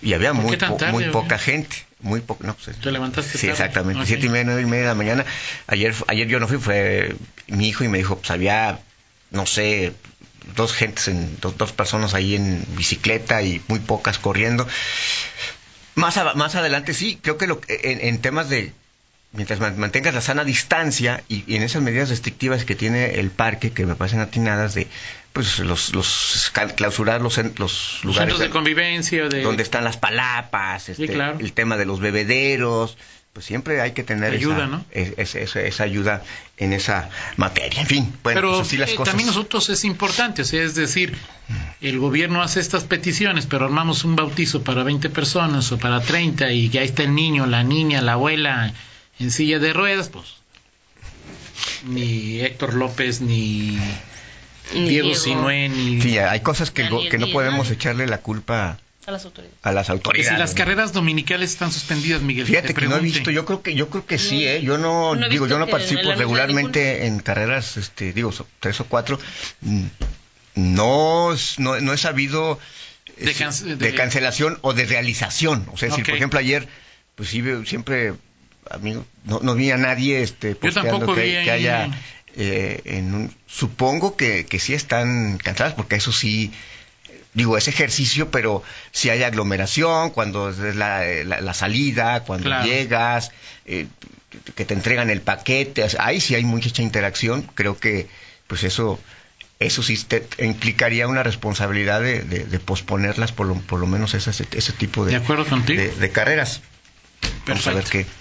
y 0.02 0.12
había 0.12 0.32
¿Por 0.34 0.42
muy, 0.42 0.56
po- 0.56 0.76
tarde, 0.76 0.92
muy 0.92 1.04
poca 1.10 1.38
gente, 1.38 1.76
muy 2.00 2.20
poca, 2.20 2.46
no, 2.46 2.54
pues, 2.54 2.76
Te 2.78 2.90
levantaste 2.92 3.38
Sí, 3.38 3.46
tarde. 3.46 3.52
exactamente, 3.52 4.02
Ok. 4.02 4.06
siete 4.08 4.26
y 4.26 4.28
media, 4.28 4.44
nueve 4.44 4.62
y 4.62 4.66
media 4.66 4.82
de 4.82 4.88
la 4.88 4.94
mañana. 4.94 5.24
Ayer, 5.66 5.94
ayer 6.08 6.26
yo 6.28 6.40
no 6.40 6.48
fui, 6.48 6.58
fue 6.58 7.14
mi 7.46 7.68
hijo 7.68 7.84
y 7.84 7.88
me 7.88 7.98
dijo, 7.98 8.18
pues 8.18 8.30
había, 8.30 8.80
no 9.30 9.46
sé, 9.46 9.92
dos 10.56 10.74
gentes, 10.74 11.08
en, 11.08 11.38
dos, 11.40 11.56
dos 11.56 11.72
personas 11.72 12.12
ahí 12.12 12.34
en 12.34 12.66
bicicleta 12.76 13.40
y 13.42 13.62
muy 13.68 13.78
pocas 13.78 14.18
corriendo. 14.18 14.66
Más, 15.94 16.16
a- 16.18 16.34
más 16.34 16.54
adelante 16.56 16.92
sí, 16.92 17.18
creo 17.22 17.38
que 17.38 17.46
lo, 17.46 17.60
en, 17.68 18.00
en 18.06 18.20
temas 18.20 18.48
de 18.50 18.72
mientras 19.34 19.60
man- 19.60 19.78
mantengas 19.78 20.14
la 20.14 20.20
sana 20.20 20.44
distancia 20.44 21.22
y, 21.28 21.44
y 21.46 21.56
en 21.56 21.62
esas 21.62 21.82
medidas 21.82 22.08
restrictivas 22.10 22.64
que 22.64 22.74
tiene 22.74 23.16
el 23.20 23.30
parque 23.30 23.72
que 23.72 23.84
me 23.86 23.94
parecen 23.94 24.20
atinadas 24.20 24.74
de 24.74 24.86
pues 25.32 25.58
los, 25.58 25.92
los 25.94 26.52
clausurar 26.76 27.20
los, 27.20 27.36
los 27.38 27.58
Los 27.58 28.00
lugares 28.04 28.28
centros 28.34 28.38
de 28.40 28.50
convivencia, 28.50 29.28
de... 29.28 29.42
donde 29.42 29.64
están 29.64 29.82
las 29.82 29.96
palapas, 29.96 30.88
este, 30.88 31.08
claro. 31.08 31.38
el 31.40 31.52
tema 31.52 31.76
de 31.76 31.84
los 31.86 31.98
bebederos, 31.98 32.96
pues 33.32 33.44
siempre 33.44 33.80
hay 33.80 33.90
que 33.90 34.04
tener 34.04 34.32
Ayuda, 34.32 34.58
esa, 34.58 34.66
¿no? 34.68 34.84
es- 34.92 35.34
es- 35.34 35.56
esa- 35.56 35.82
ayuda 35.82 36.22
en 36.56 36.72
esa 36.72 37.10
materia. 37.36 37.80
En 37.80 37.88
fin, 37.88 38.14
bueno, 38.22 38.40
pero 38.40 38.50
pues 38.54 38.68
así 38.68 38.76
las 38.76 38.90
eh, 38.90 38.94
cosas. 38.94 39.10
también 39.10 39.26
nosotros 39.26 39.68
es 39.70 39.84
importante, 39.84 40.42
o 40.42 40.44
sea, 40.44 40.62
es 40.62 40.76
decir, 40.76 41.16
el 41.80 41.98
gobierno 41.98 42.40
hace 42.40 42.60
estas 42.60 42.84
peticiones, 42.84 43.46
pero 43.46 43.64
armamos 43.64 44.04
un 44.04 44.14
bautizo 44.14 44.62
para 44.62 44.84
20 44.84 45.10
personas 45.10 45.72
o 45.72 45.78
para 45.78 46.00
30 46.00 46.52
y 46.52 46.68
ahí 46.78 46.84
está 46.86 47.02
el 47.02 47.12
niño, 47.16 47.46
la 47.46 47.64
niña, 47.64 48.00
la 48.02 48.12
abuela 48.12 48.72
en 49.20 49.30
silla 49.30 49.58
de 49.58 49.72
ruedas, 49.72 50.08
pues 50.08 50.26
ni 51.86 52.40
Héctor 52.40 52.74
López 52.74 53.20
ni 53.20 53.78
Ni 54.74 54.88
Diego, 54.88 55.08
Diego. 55.08 55.14
Sinué 55.14 55.68
ni 55.68 56.00
Sí, 56.00 56.18
hay 56.18 56.40
cosas 56.40 56.70
que, 56.70 56.82
Daniel 56.84 57.08
que 57.10 57.18
no 57.18 57.28
podemos 57.30 57.70
echarle 57.70 58.06
la 58.06 58.18
culpa 58.18 58.78
A 59.06 59.10
las 59.10 59.24
autoridades. 59.24 59.58
a 59.62 59.72
las 59.72 59.86
que 59.86 59.92
autoridades. 59.92 60.32
si 60.34 60.38
las 60.38 60.50
¿no? 60.52 60.56
carreras 60.56 60.92
dominicales 60.92 61.50
están 61.50 61.70
suspendidas, 61.72 62.22
Miguel. 62.22 62.46
Fíjate 62.46 62.68
te 62.68 62.74
que 62.74 62.86
no 62.88 62.96
he 62.96 63.00
visto, 63.00 63.30
yo 63.30 63.44
creo 63.44 63.62
que 63.62 63.74
yo 63.74 63.88
creo 63.90 64.06
que 64.06 64.18
sí, 64.18 64.46
eh. 64.46 64.62
Yo 64.62 64.78
no, 64.78 65.14
digo, 65.28 65.46
yo 65.46 65.58
no 65.58 65.66
participo 65.68 66.12
regularmente 66.14 67.06
en 67.06 67.18
carreras, 67.20 67.76
este, 67.76 68.12
digo, 68.12 68.32
so- 68.32 68.46
tres 68.60 68.80
o 68.80 68.84
cuatro. 68.86 69.18
Mm, 69.60 69.84
No, 70.56 71.32
es- 71.32 71.58
no, 71.58 71.80
no 71.80 71.92
he 71.92 71.98
sabido 71.98 72.60
De 73.18 73.34
cance- 73.34 73.64
de, 73.64 73.74
de- 73.76 73.94
cancelación 73.94 74.56
o 74.62 74.72
de 74.72 74.86
realización. 74.86 75.66
O 75.72 75.76
sea, 75.76 75.90
si 75.90 76.02
por 76.02 76.14
ejemplo 76.14 76.38
ayer, 76.38 76.68
pues 77.16 77.28
sí 77.30 77.40
veo 77.42 77.64
amigo, 78.70 79.04
no, 79.24 79.40
no 79.40 79.54
vi 79.54 79.70
a 79.70 79.76
nadie, 79.76 80.22
este, 80.22 80.54
posteando 80.54 81.12
que, 81.14 81.22
vi 81.22 81.30
que 81.44 81.50
haya, 81.50 81.90
eh, 82.36 82.80
en 82.84 83.14
un, 83.14 83.34
supongo 83.46 84.16
que, 84.16 84.46
que 84.46 84.58
sí 84.58 84.74
están 84.74 85.38
canceladas, 85.38 85.74
porque 85.74 85.96
eso 85.96 86.12
sí, 86.12 86.52
digo, 87.34 87.56
es 87.56 87.68
ejercicio, 87.68 88.30
pero 88.30 88.62
si 88.92 89.10
hay 89.10 89.22
aglomeración, 89.22 90.10
cuando 90.10 90.50
es 90.50 90.58
la, 90.76 91.04
la- 91.24 91.40
la 91.40 91.54
salida, 91.54 92.20
cuando 92.24 92.44
Claro. 92.48 92.64
llegas, 92.66 93.32
eh, 93.66 93.86
que 94.56 94.64
te 94.64 94.74
entregan 94.74 95.10
el 95.10 95.20
paquete, 95.20 95.86
ahí 95.98 96.20
sí 96.20 96.34
hay 96.34 96.44
mucha 96.44 96.82
interacción, 96.82 97.42
creo 97.54 97.78
que 97.78 98.08
pues 98.46 98.64
eso 98.64 99.00
eso 99.60 99.82
sí 99.84 99.96
te 100.04 100.26
implicaría 100.44 101.06
una 101.06 101.22
responsabilidad 101.22 102.00
de, 102.00 102.22
de- 102.22 102.44
de 102.44 102.58
posponerlas 102.58 103.30
por 103.30 103.46
lo, 103.46 103.54
por 103.54 103.78
lo 103.78 103.86
menos 103.86 104.12
ese, 104.14 104.30
ese 104.30 104.72
tipo 104.72 105.04
de, 105.04 105.12
De 105.12 105.16
acuerdo 105.18 105.46
contigo. 105.46 105.80
de, 105.80 106.10
carreras. 106.10 106.60
Vamos 107.46 107.66
a 107.68 107.70
ver 107.72 107.84
Perfecto. 107.84 108.10
qué, 108.10 108.14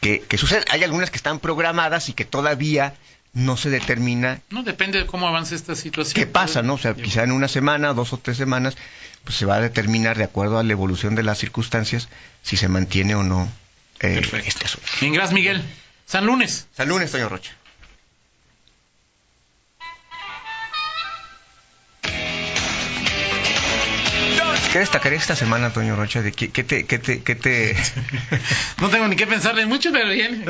qué, 0.00 0.22
qué 0.28 0.38
sucede. 0.38 0.64
Hay 0.70 0.82
algunas 0.84 1.10
que 1.10 1.16
están 1.16 1.38
programadas 1.40 2.08
y 2.08 2.12
que 2.12 2.24
todavía 2.24 2.94
no 3.32 3.58
se 3.58 3.68
determina 3.68 4.40
No 4.48 4.62
depende 4.62 4.98
de 4.98 5.06
cómo 5.06 5.28
avance 5.28 5.54
esta 5.54 5.74
situación. 5.74 6.14
qué 6.14 6.26
pasa, 6.26 6.62
¿no? 6.62 6.74
O 6.74 6.78
sea, 6.78 6.94
quizá 6.94 7.22
en 7.22 7.32
una 7.32 7.48
semana, 7.48 7.92
dos 7.92 8.12
o 8.14 8.18
tres 8.18 8.36
semanas, 8.38 8.76
pues 9.24 9.36
se 9.36 9.44
va 9.44 9.56
a 9.56 9.60
determinar 9.60 10.16
de 10.16 10.24
acuerdo 10.24 10.58
a 10.58 10.62
la 10.62 10.72
evolución 10.72 11.14
de 11.14 11.22
las 11.22 11.38
circunstancias 11.38 12.08
si 12.42 12.56
se 12.56 12.68
mantiene 12.68 13.14
o 13.14 13.22
no 13.22 13.46
eh, 14.00 14.22
este 14.46 14.64
asunto. 14.64 14.88
Bien, 15.00 15.12
gracias, 15.12 15.34
Miguel. 15.34 15.62
San 16.06 16.24
Lunes. 16.24 16.66
El 16.78 16.88
lunes, 16.88 17.10
Toño 17.10 17.28
Rocha. 17.28 17.52
¿Qué 24.76 24.80
destacaría 24.80 25.18
esta 25.18 25.34
semana, 25.34 25.72
Toño 25.72 25.96
Rocha? 25.96 26.20
¿De 26.20 26.32
qué, 26.32 26.50
qué 26.50 26.62
te, 26.62 26.84
qué 26.84 26.98
te, 26.98 27.22
qué 27.22 27.34
te... 27.34 27.74
No 28.78 28.90
tengo 28.90 29.08
ni 29.08 29.16
que 29.16 29.26
pensarle 29.26 29.64
mucho, 29.64 29.90
pero 29.90 30.10
bien. 30.10 30.44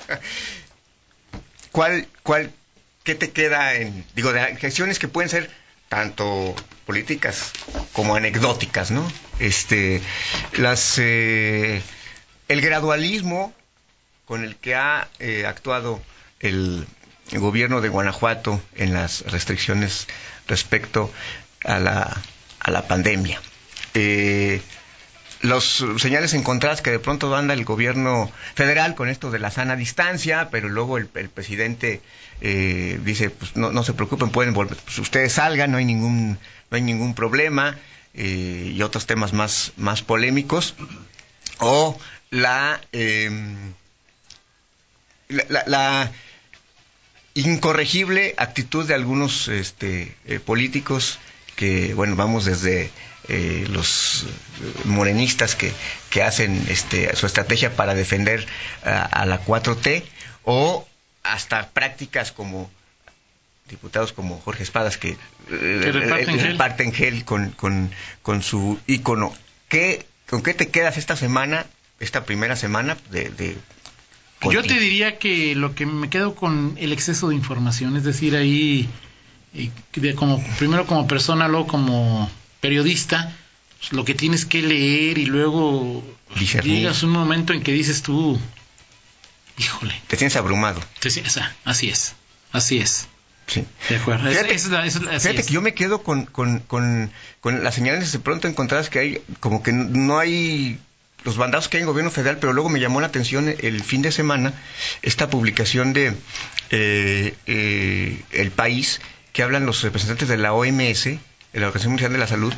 ¿Cuál, 1.72 2.08
cuál, 2.22 2.50
qué 3.04 3.14
te 3.14 3.32
queda 3.32 3.74
en, 3.74 4.02
digo, 4.14 4.32
de 4.32 4.56
gestiones 4.56 4.98
que 4.98 5.08
pueden 5.08 5.28
ser 5.28 5.50
tanto 5.90 6.56
políticas 6.86 7.52
como 7.92 8.16
anecdóticas, 8.16 8.90
¿no? 8.90 9.06
Este, 9.40 10.00
las, 10.54 10.94
eh, 10.96 11.82
el 12.48 12.62
gradualismo 12.62 13.52
con 14.24 14.42
el 14.42 14.56
que 14.56 14.74
ha 14.74 15.08
eh, 15.18 15.44
actuado 15.44 16.00
el 16.40 16.86
gobierno 17.30 17.82
de 17.82 17.90
Guanajuato 17.90 18.58
en 18.74 18.94
las 18.94 19.20
restricciones 19.30 20.06
respecto 20.48 21.12
a 21.62 21.78
la, 21.78 22.22
a 22.60 22.70
la 22.70 22.86
pandemia. 22.88 23.40
Eh, 23.94 24.60
los 25.42 25.84
señales 25.98 26.34
encontradas 26.34 26.80
que 26.82 26.90
de 26.90 26.98
pronto 26.98 27.34
anda 27.36 27.54
el 27.54 27.64
gobierno 27.64 28.30
federal 28.54 28.94
con 28.94 29.08
esto 29.08 29.30
de 29.30 29.38
la 29.38 29.50
sana 29.50 29.76
distancia, 29.76 30.48
pero 30.50 30.68
luego 30.68 30.98
el, 30.98 31.06
presidente 31.06 32.00
eh, 32.40 32.98
dice, 33.04 33.30
pues 33.30 33.54
no, 33.56 33.82
se 33.84 33.92
preocupen, 33.92 34.30
pueden 34.30 34.54
volver, 34.54 34.76
pues 34.78 34.98
ustedes 34.98 35.34
salgan, 35.34 35.70
no 35.72 35.78
hay 35.78 35.84
ningún, 35.84 36.38
no 36.70 36.76
hay 36.76 36.82
ningún 36.82 37.14
problema, 37.14 37.76
eh, 38.14 38.72
y 38.74 38.82
otros 38.82 39.06
temas 39.06 39.32
más, 39.34 39.72
más 39.76 40.02
polémicos, 40.02 40.74
o 41.58 41.98
la, 42.30 42.80
la- 45.28 45.64
la 45.66 46.12
incorregible 47.34 48.34
actitud 48.38 48.86
de 48.86 48.94
algunos 48.94 49.48
este, 49.48 50.16
eh, 50.26 50.40
políticos 50.40 51.18
que, 51.56 51.94
bueno, 51.94 52.14
vamos 52.16 52.44
desde 52.44 52.90
eh, 53.28 53.66
los 53.70 54.26
morenistas 54.84 55.56
que, 55.56 55.72
que 56.10 56.22
hacen 56.22 56.64
este, 56.68 57.14
su 57.16 57.26
estrategia 57.26 57.74
para 57.74 57.94
defender 57.94 58.46
a, 58.84 59.02
a 59.02 59.26
la 59.26 59.44
4T 59.44 60.04
o 60.44 60.86
hasta 61.24 61.70
prácticas 61.70 62.30
como 62.30 62.70
diputados 63.68 64.12
como 64.12 64.38
Jorge 64.40 64.62
Espadas 64.62 64.96
que, 64.96 65.16
eh, 65.50 65.90
reparten 65.92 66.36
eh, 66.36 66.38
gel. 66.38 66.52
reparten 66.52 66.92
gel 66.92 67.24
con, 67.24 67.50
con, 67.50 67.90
con 68.22 68.42
su 68.42 68.78
ícono. 68.86 69.34
¿Qué, 69.68 70.06
¿Con 70.28 70.42
qué 70.42 70.54
te 70.54 70.68
quedas 70.68 70.96
esta 70.96 71.16
semana, 71.16 71.66
esta 72.00 72.24
primera 72.24 72.56
semana 72.56 72.96
de... 73.10 73.30
de 73.30 73.56
Yo 74.50 74.62
te 74.62 74.78
diría 74.78 75.18
que 75.18 75.54
lo 75.54 75.74
que 75.74 75.86
me 75.86 76.08
quedo 76.08 76.34
con 76.34 76.76
el 76.78 76.92
exceso 76.92 77.28
de 77.28 77.34
información, 77.34 77.96
es 77.96 78.04
decir, 78.04 78.36
ahí, 78.36 78.88
eh, 79.56 79.70
de 79.94 80.14
como, 80.14 80.42
primero 80.58 80.86
como 80.86 81.06
persona, 81.06 81.48
luego 81.48 81.66
como 81.66 82.30
periodista, 82.60 83.34
pues, 83.78 83.92
lo 83.92 84.04
que 84.04 84.14
tienes 84.14 84.44
que 84.46 84.62
leer 84.62 85.18
y 85.18 85.26
luego 85.26 86.04
Discernir. 86.38 86.78
llegas 86.78 87.02
un 87.02 87.10
momento 87.10 87.52
en 87.52 87.62
que 87.62 87.72
dices 87.72 88.02
tú, 88.02 88.38
Híjole. 89.58 89.94
Te 90.06 90.16
sientes 90.16 90.36
abrumado. 90.36 90.80
así 91.64 91.88
es, 91.88 92.14
así 92.52 92.78
es. 92.78 93.08
Sí. 93.46 93.64
De 93.88 93.96
acuerdo. 93.96 94.28
Fíjate, 94.28 95.44
que 95.44 95.52
yo 95.52 95.62
me 95.62 95.72
quedo 95.72 96.02
con, 96.02 96.26
con, 96.26 96.58
con, 96.60 97.10
con, 97.40 97.62
las 97.62 97.74
señales 97.74 98.10
de 98.12 98.18
pronto 98.18 98.48
encontradas 98.48 98.90
que 98.90 98.98
hay, 98.98 99.22
como 99.40 99.62
que 99.62 99.72
no 99.72 100.18
hay 100.18 100.78
los 101.24 101.36
bandados 101.36 101.68
que 101.68 101.76
hay 101.76 101.82
en 101.82 101.86
gobierno 101.86 102.10
federal, 102.10 102.38
pero 102.40 102.52
luego 102.52 102.68
me 102.68 102.80
llamó 102.80 103.00
la 103.00 103.06
atención 103.06 103.52
el 103.58 103.82
fin 103.82 104.02
de 104.02 104.12
semana 104.12 104.52
esta 105.02 105.30
publicación 105.30 105.92
de 105.92 106.14
eh, 106.70 107.34
eh, 107.46 108.22
El 108.32 108.50
País, 108.50 109.00
que 109.36 109.42
hablan 109.42 109.66
los 109.66 109.82
representantes 109.82 110.28
de 110.28 110.38
la 110.38 110.54
OMS, 110.54 111.04
de 111.04 111.20
la 111.52 111.66
Organización 111.66 111.92
Mundial 111.92 112.10
de 112.10 112.18
la 112.18 112.26
Salud, 112.26 112.54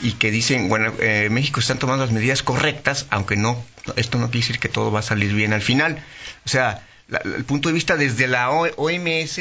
y 0.00 0.12
que 0.12 0.30
dicen, 0.30 0.68
bueno, 0.68 0.92
eh, 1.00 1.26
México 1.28 1.58
están 1.58 1.80
tomando 1.80 2.04
las 2.04 2.14
medidas 2.14 2.44
correctas, 2.44 3.06
aunque 3.10 3.34
no, 3.34 3.60
esto 3.96 4.16
no 4.16 4.26
quiere 4.30 4.46
decir 4.46 4.60
que 4.60 4.68
todo 4.68 4.92
va 4.92 5.00
a 5.00 5.02
salir 5.02 5.34
bien 5.34 5.52
al 5.52 5.60
final. 5.60 6.04
O 6.46 6.48
sea, 6.48 6.86
el 7.24 7.44
punto 7.44 7.68
de 7.68 7.72
vista 7.72 7.96
desde 7.96 8.28
la 8.28 8.48
OMS 8.48 9.40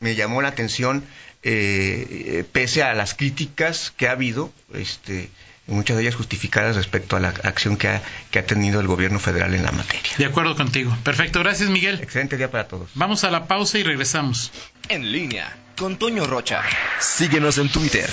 me 0.00 0.14
llamó 0.14 0.40
la 0.40 0.48
atención, 0.48 1.04
eh, 1.42 2.44
pese 2.50 2.82
a 2.82 2.94
las 2.94 3.12
críticas 3.12 3.92
que 3.94 4.08
ha 4.08 4.12
habido, 4.12 4.50
este, 4.72 5.28
muchas 5.66 5.96
de 5.96 6.02
ellas 6.02 6.14
justificadas 6.14 6.76
respecto 6.76 7.16
a 7.16 7.20
la 7.20 7.28
acción 7.28 7.76
que 7.76 7.88
ha, 7.88 8.02
que 8.30 8.38
ha 8.38 8.46
tenido 8.46 8.80
el 8.80 8.86
gobierno 8.86 9.18
federal 9.18 9.54
en 9.54 9.62
la 9.62 9.72
materia. 9.72 10.10
De 10.18 10.24
acuerdo 10.24 10.56
contigo. 10.56 10.96
Perfecto, 11.02 11.40
gracias 11.40 11.70
Miguel. 11.70 12.00
Excelente 12.02 12.36
día 12.36 12.50
para 12.50 12.68
todos. 12.68 12.90
Vamos 12.94 13.24
a 13.24 13.30
la 13.30 13.46
pausa 13.46 13.78
y 13.78 13.82
regresamos. 13.82 14.52
En 14.88 15.10
línea 15.10 15.56
con 15.76 15.96
Toño 15.96 16.26
Rocha. 16.26 16.62
Síguenos 17.00 17.58
en 17.58 17.68
Twitter, 17.68 18.08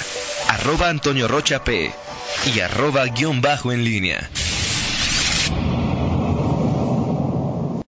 arroba 0.49 0.89
Antonio 0.89 1.27
Rocha 1.27 1.63
P 1.63 1.91
y 2.53 2.59
arroba 2.59 3.05
guion 3.05 3.41
bajo 3.41 3.71
en 3.71 3.83
línea. 3.83 4.29